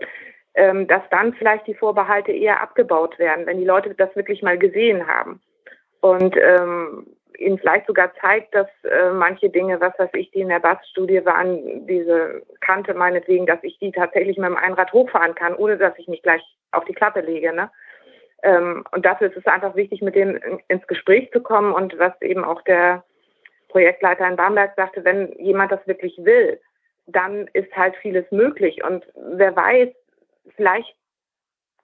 [0.56, 4.58] ähm, dass dann vielleicht die Vorbehalte eher abgebaut werden, wenn die Leute das wirklich mal
[4.58, 5.42] gesehen haben.
[6.02, 10.50] Und ähm, ihnen vielleicht sogar zeigt, dass äh, manche Dinge, was weiß ich, die in
[10.50, 15.56] der BAS-Studie waren, diese Kante meinetwegen, dass ich die tatsächlich mit dem Einrad hochfahren kann,
[15.56, 17.54] ohne dass ich mich gleich auf die Klappe lege.
[17.54, 17.70] Ne?
[18.44, 22.14] Ähm, und dafür ist es einfach wichtig, mit denen ins Gespräch zu kommen und was
[22.22, 23.04] eben auch der
[23.70, 26.60] Projektleiter in Bamberg sagte, wenn jemand das wirklich will,
[27.08, 28.84] dann ist halt vieles möglich.
[28.84, 29.90] Und wer weiß,
[30.56, 30.96] vielleicht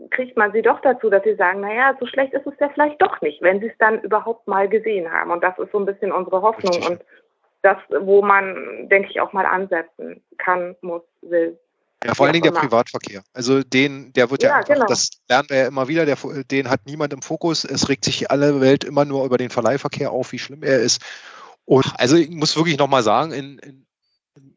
[0.09, 3.01] kriegt man sie doch dazu, dass sie sagen, naja, so schlecht ist es ja vielleicht
[3.01, 5.31] doch nicht, wenn sie es dann überhaupt mal gesehen haben.
[5.31, 6.89] Und das ist so ein bisschen unsere Hoffnung Richtig.
[6.89, 7.01] und
[7.61, 11.59] das, wo man, denke ich, auch mal ansetzen kann, muss, will.
[12.03, 13.21] Ja, vor allen Dingen der Privatverkehr.
[13.33, 14.85] Also den, der wird ja, ja einfach, genau.
[14.87, 16.17] das lernen wir ja immer wieder, der,
[16.49, 17.63] den hat niemand im Fokus.
[17.63, 21.03] Es regt sich alle Welt immer nur über den Verleihverkehr auf, wie schlimm er ist.
[21.65, 23.85] Und also ich muss wirklich nochmal sagen, in, in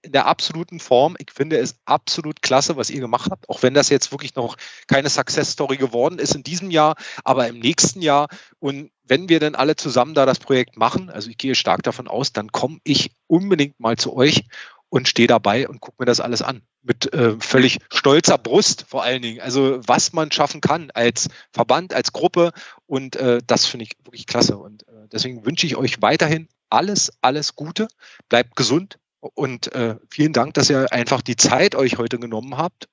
[0.03, 1.17] in der absoluten Form.
[1.19, 4.57] Ich finde es absolut klasse, was ihr gemacht habt, auch wenn das jetzt wirklich noch
[4.87, 8.29] keine Success Story geworden ist in diesem Jahr, aber im nächsten Jahr.
[8.59, 12.09] Und wenn wir dann alle zusammen da das Projekt machen, also ich gehe stark davon
[12.09, 14.45] aus, dann komme ich unbedingt mal zu euch
[14.89, 16.63] und stehe dabei und gucke mir das alles an.
[16.83, 19.41] Mit äh, völlig stolzer Brust vor allen Dingen.
[19.41, 22.53] Also was man schaffen kann als Verband, als Gruppe.
[22.87, 24.57] Und äh, das finde ich wirklich klasse.
[24.57, 27.89] Und äh, deswegen wünsche ich euch weiterhin alles, alles Gute.
[28.29, 28.99] Bleibt gesund,
[29.35, 32.89] und äh, vielen Dank, dass ihr einfach die Zeit euch heute genommen habt,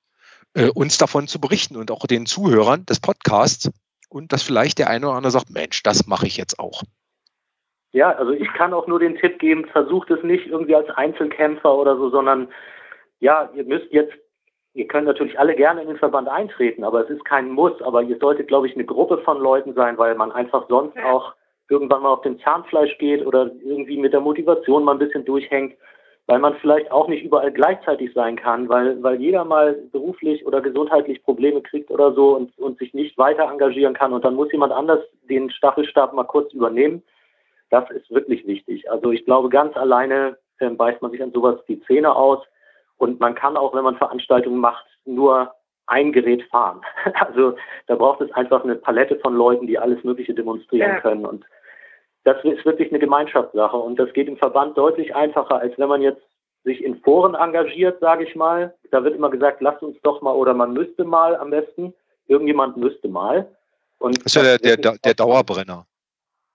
[0.54, 3.70] äh, uns davon zu berichten und auch den Zuhörern des Podcasts.
[4.08, 6.82] Und dass vielleicht der eine oder andere sagt, Mensch, das mache ich jetzt auch.
[7.92, 11.74] Ja, also ich kann auch nur den Tipp geben, versucht es nicht irgendwie als Einzelkämpfer
[11.74, 12.48] oder so, sondern
[13.20, 14.12] ja, ihr müsst jetzt,
[14.72, 18.02] ihr könnt natürlich alle gerne in den Verband eintreten, aber es ist kein Muss, aber
[18.02, 21.34] ihr solltet, glaube ich, eine Gruppe von Leuten sein, weil man einfach sonst auch
[21.68, 25.74] irgendwann mal auf dem Zahnfleisch geht oder irgendwie mit der Motivation mal ein bisschen durchhängt
[26.26, 30.60] weil man vielleicht auch nicht überall gleichzeitig sein kann, weil, weil jeder mal beruflich oder
[30.60, 34.52] gesundheitlich Probleme kriegt oder so und, und sich nicht weiter engagieren kann und dann muss
[34.52, 37.02] jemand anders den Staffelstab mal kurz übernehmen.
[37.70, 38.90] Das ist wirklich wichtig.
[38.90, 42.44] Also ich glaube, ganz alleine äh, beißt man sich an sowas die Zähne aus
[42.98, 45.52] und man kann auch, wenn man Veranstaltungen macht, nur
[45.86, 46.80] ein Gerät fahren.
[47.14, 47.56] Also
[47.88, 51.00] da braucht es einfach eine Palette von Leuten, die alles Mögliche demonstrieren ja.
[51.00, 51.44] können und
[52.24, 56.02] das ist wirklich eine Gemeinschaftssache und das geht im Verband deutlich einfacher, als wenn man
[56.02, 56.22] jetzt
[56.64, 58.74] sich in Foren engagiert, sage ich mal.
[58.90, 61.92] Da wird immer gesagt, lasst uns doch mal oder man müsste mal am besten.
[62.28, 63.48] Irgendjemand müsste mal.
[63.98, 65.86] Und das ist ja der, der, der Dauerbrenner.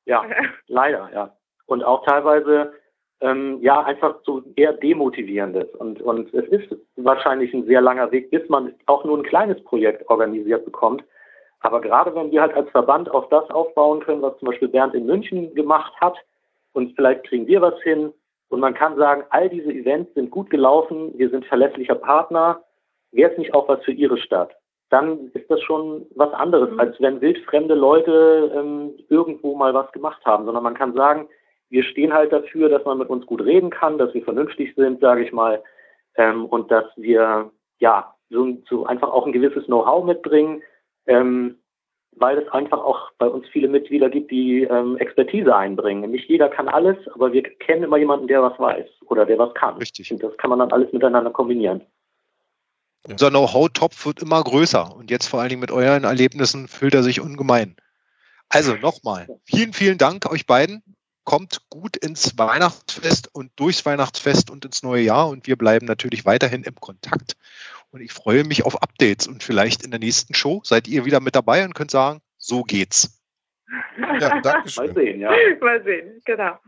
[0.05, 0.24] Ja,
[0.68, 1.36] leider, ja.
[1.65, 2.74] Und auch teilweise
[3.20, 5.68] ähm, ja einfach so eher demotivierendes.
[5.76, 9.61] Und, und es ist wahrscheinlich ein sehr langer Weg, bis man auch nur ein kleines
[9.63, 11.03] Projekt organisiert bekommt.
[11.62, 14.93] Aber gerade wenn wir halt als Verband auf das aufbauen können, was zum Beispiel Bernd
[14.93, 16.18] in München gemacht hat,
[16.74, 18.14] und vielleicht kriegen wir was hin,
[18.49, 22.62] und man kann sagen, all diese Events sind gut gelaufen, wir sind verlässlicher Partner,
[23.12, 24.51] wäre es nicht auch was für Ihre Stadt?
[24.89, 26.80] Dann ist das schon was anderes, mhm.
[26.80, 31.28] als wenn wildfremde Leute ähm, irgendwo mal was gemacht haben, sondern man kann sagen,
[31.70, 35.01] wir stehen halt dafür, dass man mit uns gut reden kann, dass wir vernünftig sind,
[35.01, 35.62] sage ich mal,
[36.16, 40.62] ähm, und dass wir ja so, so einfach auch ein gewisses Know-how mitbringen,
[41.08, 41.58] ähm,
[42.20, 46.10] weil es einfach auch bei uns viele Mitglieder gibt, die ähm, Expertise einbringen.
[46.12, 49.53] Nicht jeder kann alles, aber wir kennen immer jemanden, der was weiß oder der was
[49.53, 49.78] kann.
[49.78, 50.12] Richtig.
[50.12, 51.82] Und das kann man dann alles miteinander kombinieren.
[53.08, 57.03] Unser Know-how-Topf wird immer größer und jetzt vor allen Dingen mit euren Erlebnissen füllt er
[57.03, 57.76] sich ungemein.
[58.49, 60.84] Also nochmal, vielen, vielen Dank euch beiden.
[61.24, 66.26] Kommt gut ins Weihnachtsfest und durchs Weihnachtsfest und ins neue Jahr und wir bleiben natürlich
[66.26, 67.36] weiterhin im Kontakt.
[67.98, 71.20] Und ich freue mich auf Updates und vielleicht in der nächsten Show seid ihr wieder
[71.20, 73.20] mit dabei und könnt sagen, so geht's.
[74.20, 74.86] Ja, danke schön.
[74.86, 75.32] Mal sehen, ja.
[75.60, 76.60] Mal sehen, genau.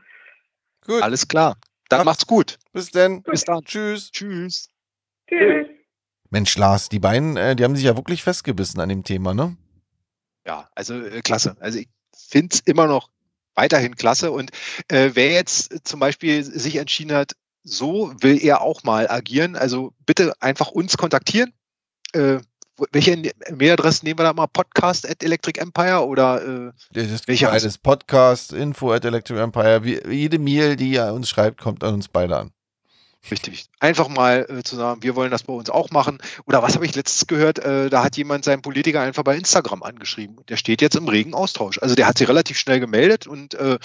[0.87, 1.03] Gut.
[1.03, 1.55] Alles klar.
[1.87, 2.57] Dann macht's gut.
[2.73, 3.21] Bis denn.
[3.21, 3.63] Bis dann.
[3.63, 4.09] Tschüss.
[4.11, 4.69] Tschüss.
[5.27, 5.67] Tschüss.
[6.31, 9.55] Mensch, Lars, die beiden, äh, die haben sich ja wirklich festgebissen an dem Thema, ne?
[10.47, 11.57] Ja, also äh, klasse.
[11.59, 13.11] Also ich finde es immer noch
[13.53, 14.31] weiterhin klasse.
[14.31, 14.49] Und
[14.87, 17.33] äh, wer jetzt äh, zum Beispiel sich entschieden hat,
[17.69, 21.53] so will er auch mal agieren, also bitte einfach uns kontaktieren.
[22.13, 22.39] Äh,
[22.91, 24.47] welche Mailadresse nehmen wir da mal?
[24.47, 29.83] Podcast at Electric Empire oder äh, das welche alles Podcast, Info at Electric Empire.
[29.83, 32.51] Wie, jede Mail, die ihr uns schreibt, kommt an uns beide an.
[33.29, 33.65] Richtig.
[33.79, 36.19] Einfach mal äh, zu sagen, wir wollen das bei uns auch machen.
[36.45, 37.59] Oder was habe ich letztens gehört?
[37.59, 40.37] Äh, da hat jemand seinen Politiker einfach bei Instagram angeschrieben.
[40.47, 41.79] Der steht jetzt im regen Austausch.
[41.79, 43.77] Also der hat sich relativ schnell gemeldet und äh,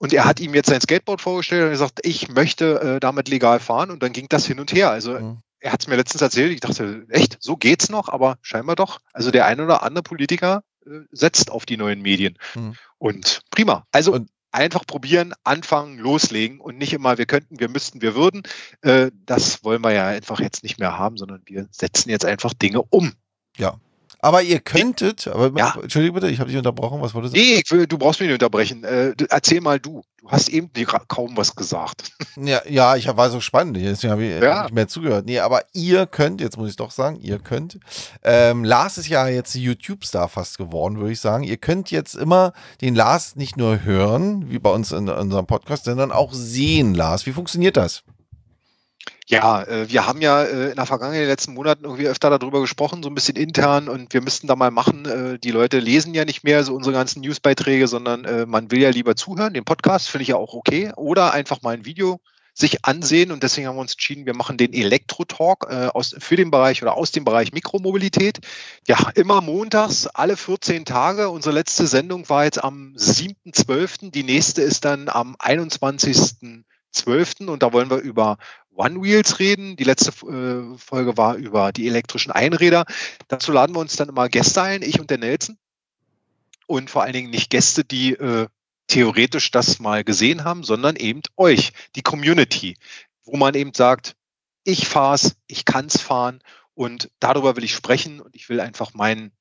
[0.00, 3.60] und er hat ihm jetzt sein Skateboard vorgestellt und gesagt, ich möchte äh, damit legal
[3.60, 3.90] fahren.
[3.90, 4.90] Und dann ging das hin und her.
[4.90, 5.38] Also mhm.
[5.58, 6.52] er hat es mir letztens erzählt.
[6.52, 8.08] Ich dachte, echt, so geht's noch?
[8.08, 9.00] Aber scheinbar doch.
[9.12, 12.38] Also der ein oder andere Politiker äh, setzt auf die neuen Medien.
[12.54, 12.76] Mhm.
[12.96, 13.84] Und prima.
[13.92, 18.42] Also und einfach probieren, anfangen, loslegen und nicht immer, wir könnten, wir müssten, wir würden.
[18.80, 22.54] Äh, das wollen wir ja einfach jetzt nicht mehr haben, sondern wir setzen jetzt einfach
[22.54, 23.12] Dinge um.
[23.58, 23.76] Ja,
[24.22, 25.74] aber ihr könntet, aber ja.
[25.82, 27.52] Entschuldige bitte, ich habe dich unterbrochen, was wolltest du sagen?
[27.52, 28.84] Nee, will, du brauchst mich nicht unterbrechen.
[28.84, 30.02] Äh, erzähl mal du.
[30.20, 30.70] Du hast eben
[31.08, 32.12] kaum was gesagt.
[32.36, 34.62] Ja, ja ich war so spannend, deswegen habe ich ja.
[34.62, 35.26] nicht mehr zugehört.
[35.26, 37.78] Nee, aber ihr könnt, jetzt muss ich doch sagen, ihr könnt.
[38.22, 41.44] Ähm, Lars ist ja jetzt YouTube-Star fast geworden, würde ich sagen.
[41.44, 45.46] Ihr könnt jetzt immer den Lars nicht nur hören, wie bei uns in, in unserem
[45.46, 47.26] Podcast, sondern auch sehen, Lars.
[47.26, 48.04] Wie funktioniert das?
[49.30, 52.36] Ja, äh, wir haben ja äh, in der Vergangenheit, in den letzten Monaten irgendwie öfter
[52.36, 55.06] darüber gesprochen, so ein bisschen intern und wir müssten da mal machen.
[55.06, 58.90] Äh, die Leute lesen ja nicht mehr so unsere ganzen Newsbeiträge, sondern man will ja
[58.90, 59.54] lieber zuhören.
[59.54, 60.92] Den Podcast finde ich ja auch okay.
[60.96, 62.20] Oder einfach mal ein Video
[62.54, 65.68] sich ansehen und deswegen haben wir uns entschieden, wir machen den Elektro-Talk
[66.18, 68.40] für den Bereich oder aus dem Bereich Mikromobilität.
[68.88, 71.30] Ja, immer montags, alle 14 Tage.
[71.30, 74.10] Unsere letzte Sendung war jetzt am 7.12.
[74.10, 77.46] Die nächste ist dann am 21.12.
[77.46, 78.36] und da wollen wir über
[78.80, 79.76] One Wheels reden.
[79.76, 82.86] Die letzte äh, Folge war über die elektrischen Einräder.
[83.28, 85.58] Dazu laden wir uns dann immer Gäste ein, ich und der Nelson.
[86.66, 88.46] Und vor allen Dingen nicht Gäste, die äh,
[88.86, 92.76] theoretisch das mal gesehen haben, sondern eben euch, die Community,
[93.24, 94.16] wo man eben sagt,
[94.64, 96.40] ich fahre es, ich kann es fahren
[96.74, 99.32] und darüber will ich sprechen und ich will einfach meinen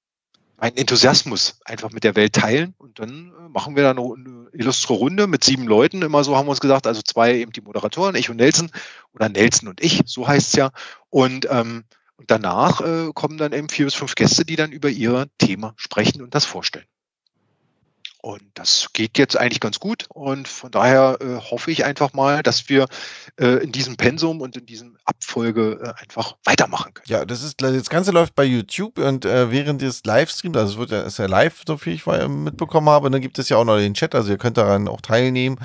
[0.59, 2.73] meinen Enthusiasmus einfach mit der Welt teilen.
[2.77, 6.01] Und dann äh, machen wir da eine, eine illustre Runde mit sieben Leuten.
[6.01, 8.71] Immer so haben wir uns gesagt, also zwei eben die Moderatoren, ich und Nelson
[9.13, 10.71] oder Nelson und ich, so heißt es ja.
[11.09, 11.85] Und, ähm,
[12.17, 15.73] und danach äh, kommen dann eben vier bis fünf Gäste, die dann über ihr Thema
[15.77, 16.87] sprechen und das vorstellen.
[18.21, 20.05] Und das geht jetzt eigentlich ganz gut.
[20.09, 22.87] Und von daher äh, hoffe ich einfach mal, dass wir
[23.39, 27.05] äh, in diesem Pensum und in diesem Abfolge äh, einfach weitermachen können.
[27.07, 30.77] Ja, das ist das Ganze läuft bei YouTube und äh, während des Livestreams, also es
[30.77, 33.63] wird ja, ist ja live, so viel ich mitbekommen habe, dann gibt es ja auch
[33.63, 35.57] noch den Chat, also ihr könnt daran auch teilnehmen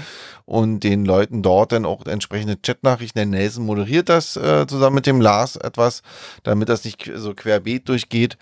[0.44, 3.18] und den Leuten dort dann auch entsprechende Chatnachrichten.
[3.18, 6.02] Der Nelson moderiert das äh, zusammen mit dem Lars etwas,
[6.44, 8.38] damit das nicht so querbeet durchgeht.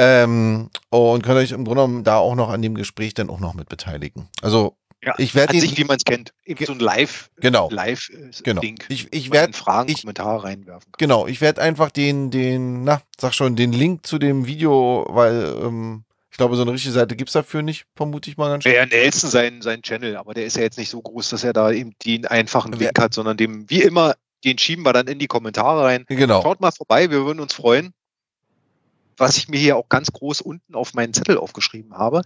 [0.00, 3.40] Ähm, und könnt euch im Grunde genommen da auch noch an dem Gespräch dann auch
[3.40, 4.28] noch mit beteiligen.
[4.42, 7.68] Also ja, ich werde ihn, sich, wie man es kennt, eben so ein Live, genau,
[7.70, 8.62] Live äh, genau.
[8.88, 10.92] Ich, ich werde Fragen, ich, Kommentare reinwerfen.
[10.92, 10.98] Kann.
[10.98, 15.56] Genau, ich werde einfach den, den, na, sag schon, den Link zu dem Video, weil
[15.64, 18.62] ähm, ich glaube, so eine richtige Seite gibt es dafür nicht, vermute ich mal ganz
[18.62, 18.74] schön.
[18.74, 21.52] Ja, Nelson sein, sein Channel, aber der ist ja jetzt nicht so groß, dass er
[21.52, 25.08] da eben den einfachen Link Wer, hat, sondern dem, wie immer, den schieben wir dann
[25.08, 26.04] in die Kommentare rein.
[26.06, 26.42] Genau.
[26.42, 27.92] Schaut mal vorbei, wir würden uns freuen
[29.18, 32.22] was ich mir hier auch ganz groß unten auf meinen Zettel aufgeschrieben habe.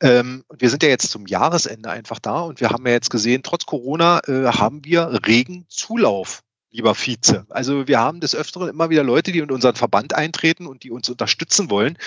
[0.00, 3.42] Ähm, wir sind ja jetzt zum Jahresende einfach da und wir haben ja jetzt gesehen,
[3.42, 7.44] trotz Corona äh, haben wir regen Zulauf lieber Vize.
[7.50, 10.90] Also wir haben des Öfteren immer wieder Leute, die in unseren Verband eintreten und die
[10.90, 11.98] uns unterstützen wollen.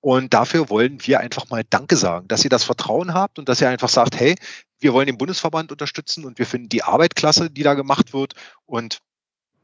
[0.00, 3.60] Und dafür wollen wir einfach mal Danke sagen, dass ihr das Vertrauen habt und dass
[3.60, 4.34] ihr einfach sagt, hey,
[4.78, 8.34] wir wollen den Bundesverband unterstützen und wir finden die Arbeit klasse, die da gemacht wird.
[8.64, 9.00] Und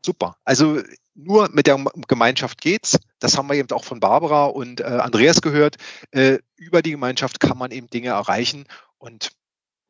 [0.05, 0.37] super.
[0.45, 0.83] Also
[1.17, 2.99] nur mit der Gemeinschaft geht's.
[3.19, 5.77] Das haben wir eben auch von Barbara und äh, Andreas gehört.
[6.11, 8.67] Äh, über die Gemeinschaft kann man eben Dinge erreichen
[8.99, 9.31] und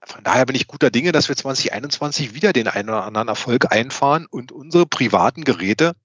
[0.04, 3.72] von daher bin ich guter Dinge, dass wir 2021 wieder den einen oder anderen Erfolg
[3.72, 5.96] einfahren und unsere privaten Geräte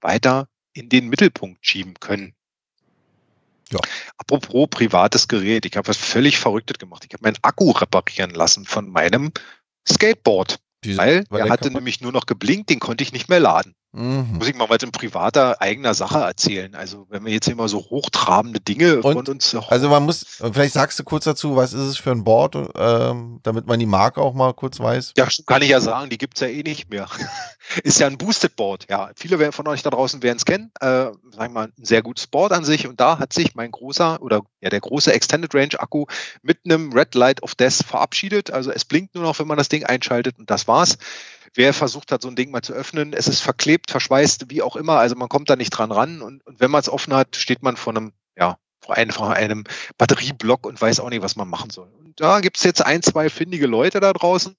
[0.00, 2.34] weiter in den Mittelpunkt schieben können.
[3.70, 3.80] Ja.
[4.16, 7.04] Apropos privates Gerät, ich habe was völlig Verrücktes gemacht.
[7.06, 9.32] Ich habe meinen Akku reparieren lassen von meinem
[9.86, 10.60] Skateboard.
[10.84, 13.74] Diese, weil, weil er hatte nämlich nur noch geblinkt, den konnte ich nicht mehr laden.
[13.92, 14.34] Mhm.
[14.38, 16.74] Muss ich mal was in privater eigener Sache erzählen.
[16.74, 19.56] Also wenn wir jetzt immer so hochtrabende Dinge und, von uns.
[19.68, 23.40] Also man muss, vielleicht sagst du kurz dazu, was ist es für ein Board, ähm,
[23.42, 25.14] damit man die Marke auch mal kurz weiß.
[25.16, 27.08] Ja, kann ich ja sagen, die gibt es ja eh nicht mehr.
[27.82, 29.10] ist ja ein Boosted Board, ja.
[29.16, 30.70] Viele von euch da draußen werden es kennen.
[30.80, 32.86] Äh, sagen wir mal, ein sehr gutes Board an sich.
[32.86, 36.04] Und da hat sich mein großer oder ja der große Extended Range Akku
[36.42, 38.50] mit einem Red Light of Death verabschiedet.
[38.50, 40.98] Also es blinkt nur noch, wenn man das Ding einschaltet und das war's.
[41.54, 44.76] Wer versucht hat, so ein Ding mal zu öffnen, es ist verklebt, verschweißt, wie auch
[44.76, 44.98] immer.
[44.98, 46.22] Also man kommt da nicht dran ran.
[46.22, 48.58] Und, und wenn man es offen hat, steht man vor einem, ja,
[49.10, 49.64] vor einem,
[49.96, 51.88] Batterieblock und weiß auch nicht, was man machen soll.
[51.98, 54.56] Und da gibt's jetzt ein, zwei findige Leute da draußen,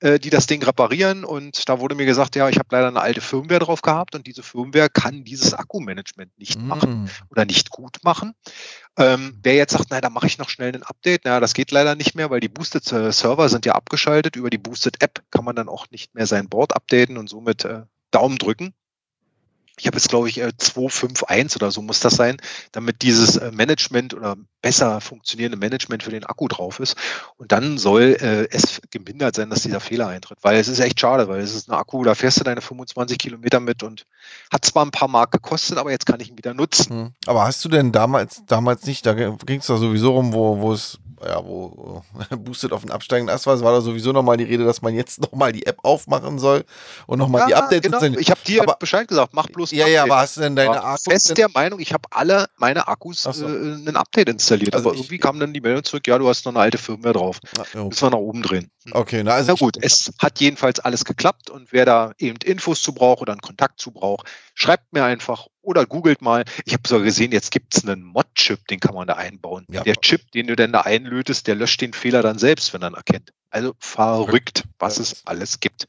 [0.00, 1.24] äh, die das Ding reparieren.
[1.24, 4.26] Und da wurde mir gesagt, ja, ich habe leider eine alte Firmware drauf gehabt und
[4.26, 6.66] diese Firmware kann dieses Akkumanagement nicht mm.
[6.66, 8.34] machen oder nicht gut machen.
[8.96, 11.70] Ähm, wer jetzt sagt, na, da mache ich noch schnell ein Update, na, das geht
[11.70, 14.36] leider nicht mehr, weil die Boosted Server sind ja abgeschaltet.
[14.36, 17.64] Über die Boosted App kann man dann auch nicht mehr sein Board updaten und somit
[17.64, 18.74] äh, Daumen drücken
[19.76, 22.36] ich habe jetzt, glaube ich, 251 äh, oder so muss das sein,
[22.72, 26.96] damit dieses äh, Management oder besser funktionierende Management für den Akku drauf ist.
[27.36, 30.38] Und dann soll äh, es gemindert sein, dass dieser Fehler eintritt.
[30.42, 33.18] Weil es ist echt schade, weil es ist ein Akku, da fährst du deine 25
[33.18, 34.06] Kilometer mit und
[34.52, 36.90] hat zwar ein paar Mark gekostet, aber jetzt kann ich ihn wieder nutzen.
[36.90, 37.12] Hm.
[37.26, 40.72] Aber hast du denn damals, damals nicht, da ging es da sowieso rum, wo, wo
[40.72, 44.44] es ja, wo äh, boostet auf den absteigenden Ast war, war da sowieso nochmal die
[44.44, 46.64] Rede, dass man jetzt nochmal die App aufmachen soll
[47.06, 48.18] und nochmal ja, die Updates genau.
[48.18, 50.82] Ich habe dir aber, Bescheid gesagt, mach bloß Ja, ja, aber hast du denn deine
[50.82, 51.04] Akkus?
[51.04, 53.46] fest der Meinung, ich habe alle meine Akkus so.
[53.46, 56.44] äh, ein Update installiert, also aber irgendwie kam dann die Meldung zurück, ja, du hast
[56.44, 57.40] noch eine alte Firmware drauf.
[57.74, 58.70] Ja, Müssen wir nach oben drehen.
[58.90, 62.82] Okay, na, also na gut, es hat jedenfalls alles geklappt und wer da eben Infos
[62.82, 66.44] zu braucht oder einen Kontakt zu braucht, schreibt mir einfach oder googelt mal.
[66.64, 69.64] Ich habe sogar gesehen, jetzt gibt es einen Mod-Chip, den kann man da einbauen.
[69.70, 69.82] Ja.
[69.82, 72.90] Der Chip, den du dann da einlötest, der löscht den Fehler dann selbst, wenn er
[72.90, 73.32] ihn erkennt.
[73.50, 75.86] Also verrückt, was es alles gibt.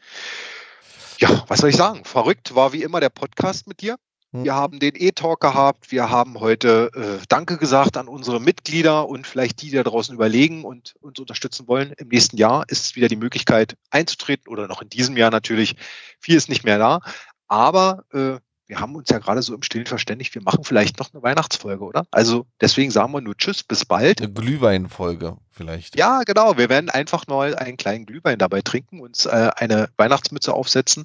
[1.19, 2.03] Ja, was soll ich sagen?
[2.05, 3.97] Verrückt war wie immer der Podcast mit dir.
[4.31, 4.43] Hm.
[4.43, 5.91] Wir haben den E-Talk gehabt.
[5.91, 10.13] Wir haben heute äh, Danke gesagt an unsere Mitglieder und vielleicht die, die da draußen
[10.13, 11.93] überlegen und uns unterstützen wollen.
[11.97, 15.75] Im nächsten Jahr ist es wieder die Möglichkeit einzutreten oder noch in diesem Jahr natürlich.
[16.19, 16.99] Viel ist nicht mehr da.
[17.47, 18.37] Aber äh,
[18.67, 21.83] wir haben uns ja gerade so im Stillen verständigt, wir machen vielleicht noch eine Weihnachtsfolge,
[21.83, 22.07] oder?
[22.11, 24.21] Also deswegen sagen wir nur Tschüss, bis bald.
[24.21, 25.97] Eine Glühweinfolge vielleicht.
[25.97, 26.57] Ja, genau.
[26.57, 31.03] Wir werden einfach mal einen kleinen Glühwein dabei trinken, uns äh, eine Weihnachtsmütze aufsetzen,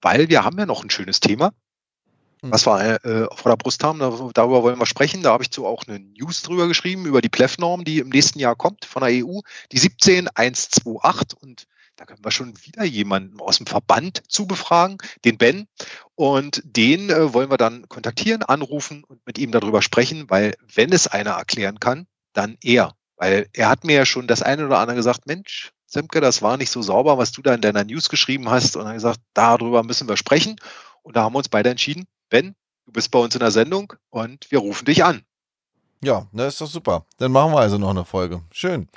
[0.00, 1.52] weil wir haben ja noch ein schönes Thema,
[2.42, 2.52] hm.
[2.52, 3.98] was wir äh, vor der Brust haben.
[3.98, 5.22] Darüber wollen wir sprechen.
[5.22, 8.38] Da habe ich zu auch eine News drüber geschrieben, über die PLEF-Norm, die im nächsten
[8.38, 9.40] Jahr kommt von der EU,
[9.72, 11.66] die 17128 und
[11.96, 15.68] da können wir schon wieder jemanden aus dem Verband zu befragen, den Ben.
[16.16, 20.92] Und den äh, wollen wir dann kontaktieren, anrufen und mit ihm darüber sprechen, weil wenn
[20.92, 22.94] es einer erklären kann, dann er.
[23.16, 26.56] Weil er hat mir ja schon das eine oder andere gesagt, Mensch, Semke, das war
[26.56, 28.76] nicht so sauber, was du da in deiner News geschrieben hast.
[28.76, 30.56] Und er hat gesagt, darüber müssen wir sprechen.
[31.02, 32.54] Und da haben wir uns beide entschieden, Ben,
[32.86, 35.22] du bist bei uns in der Sendung und wir rufen dich an.
[36.02, 37.06] Ja, das ist doch super.
[37.18, 38.42] Dann machen wir also noch eine Folge.
[38.52, 38.88] Schön.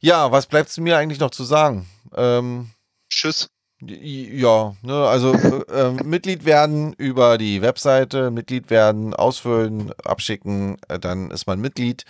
[0.00, 1.88] Ja, was bleibt mir eigentlich noch zu sagen?
[2.14, 2.70] Ähm,
[3.08, 3.48] Tschüss.
[3.84, 11.32] Ja, ne, also äh, Mitglied werden über die Webseite, Mitglied werden, ausfüllen, abschicken, äh, dann
[11.32, 12.04] ist man Mitglied.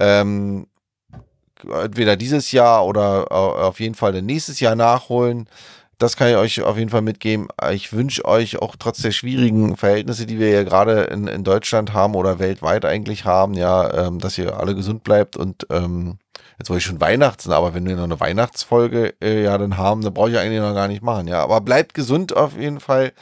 [0.00, 0.68] Ähm,
[1.64, 5.48] entweder dieses Jahr oder auf jeden Fall nächstes Jahr nachholen.
[5.98, 7.48] Das kann ich euch auf jeden Fall mitgeben.
[7.72, 11.92] Ich wünsche euch auch trotz der schwierigen Verhältnisse, die wir ja gerade in, in Deutschland
[11.92, 16.18] haben oder weltweit eigentlich haben, ja, ähm, dass ihr alle gesund bleibt und ähm,
[16.58, 20.02] jetzt wollte ich schon Weihnachten, aber wenn wir noch eine Weihnachtsfolge äh, ja dann haben,
[20.02, 21.28] dann brauche ich eigentlich noch gar nicht machen.
[21.28, 23.12] Ja, aber bleibt gesund auf jeden Fall.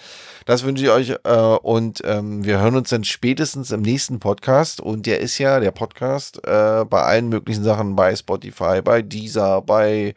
[0.46, 4.80] Das wünsche ich euch äh, und ähm, wir hören uns dann spätestens im nächsten Podcast
[4.80, 9.60] und der ist ja der Podcast äh, bei allen möglichen Sachen bei Spotify, bei Deezer,
[9.62, 10.14] bei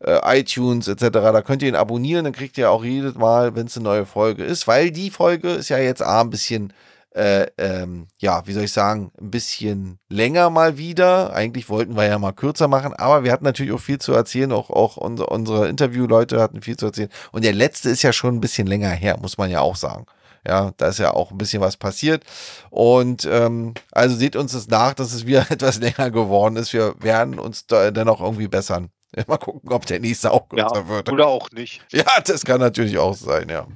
[0.00, 1.10] äh, iTunes etc.
[1.10, 4.06] Da könnt ihr ihn abonnieren, dann kriegt ihr auch jedes Mal, wenn es eine neue
[4.06, 6.72] Folge ist, weil die Folge ist ja jetzt A, ein bisschen
[7.14, 11.32] äh, ähm, ja, wie soll ich sagen, ein bisschen länger mal wieder.
[11.32, 14.52] Eigentlich wollten wir ja mal kürzer machen, aber wir hatten natürlich auch viel zu erzählen.
[14.52, 17.10] Auch, auch unsere, unsere Interviewleute hatten viel zu erzählen.
[17.30, 20.06] Und der letzte ist ja schon ein bisschen länger her, muss man ja auch sagen.
[20.46, 22.24] Ja, da ist ja auch ein bisschen was passiert.
[22.70, 26.72] Und ähm, also seht uns das nach, dass es wieder etwas länger geworden ist.
[26.72, 28.88] Wir werden uns da dennoch irgendwie bessern.
[29.26, 31.12] Mal gucken, ob der nächste auch kürzer ja, wird.
[31.12, 31.82] Oder auch nicht.
[31.92, 33.66] Ja, das kann natürlich auch sein, ja.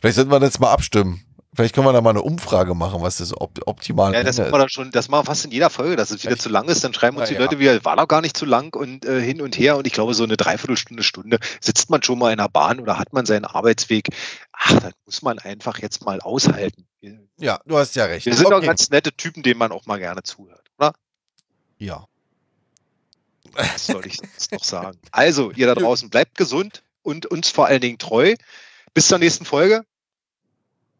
[0.00, 1.23] Vielleicht sollten wir das mal abstimmen.
[1.54, 4.52] Vielleicht können wir da mal eine Umfrage machen, was das op optimale Ja, das machen
[4.52, 6.68] wir dann schon, das machen wir fast in jeder Folge, dass es wieder zu lang
[6.68, 9.04] ist, dann schreiben uns ja, die Leute wieder, war doch gar nicht zu lang und
[9.04, 12.32] äh, hin und her und ich glaube, so eine Dreiviertelstunde, Stunde sitzt man schon mal
[12.32, 14.08] in der Bahn oder hat man seinen Arbeitsweg.
[14.52, 16.86] Ach, das muss man einfach jetzt mal aushalten.
[17.38, 18.26] Ja, du hast ja recht.
[18.26, 18.56] Wir sind okay.
[18.56, 20.92] doch ganz nette Typen, denen man auch mal gerne zuhört, oder?
[21.78, 22.06] Ja.
[23.52, 24.98] Was soll ich jetzt noch sagen?
[25.12, 28.34] Also, ihr da draußen, bleibt gesund und uns vor allen Dingen treu.
[28.92, 29.84] Bis zur nächsten Folge.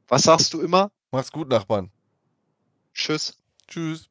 [0.09, 0.91] Was sagst du immer?
[1.11, 1.91] Mach's gut, Nachbarn.
[2.93, 3.37] Tschüss.
[3.67, 4.09] Tschüss.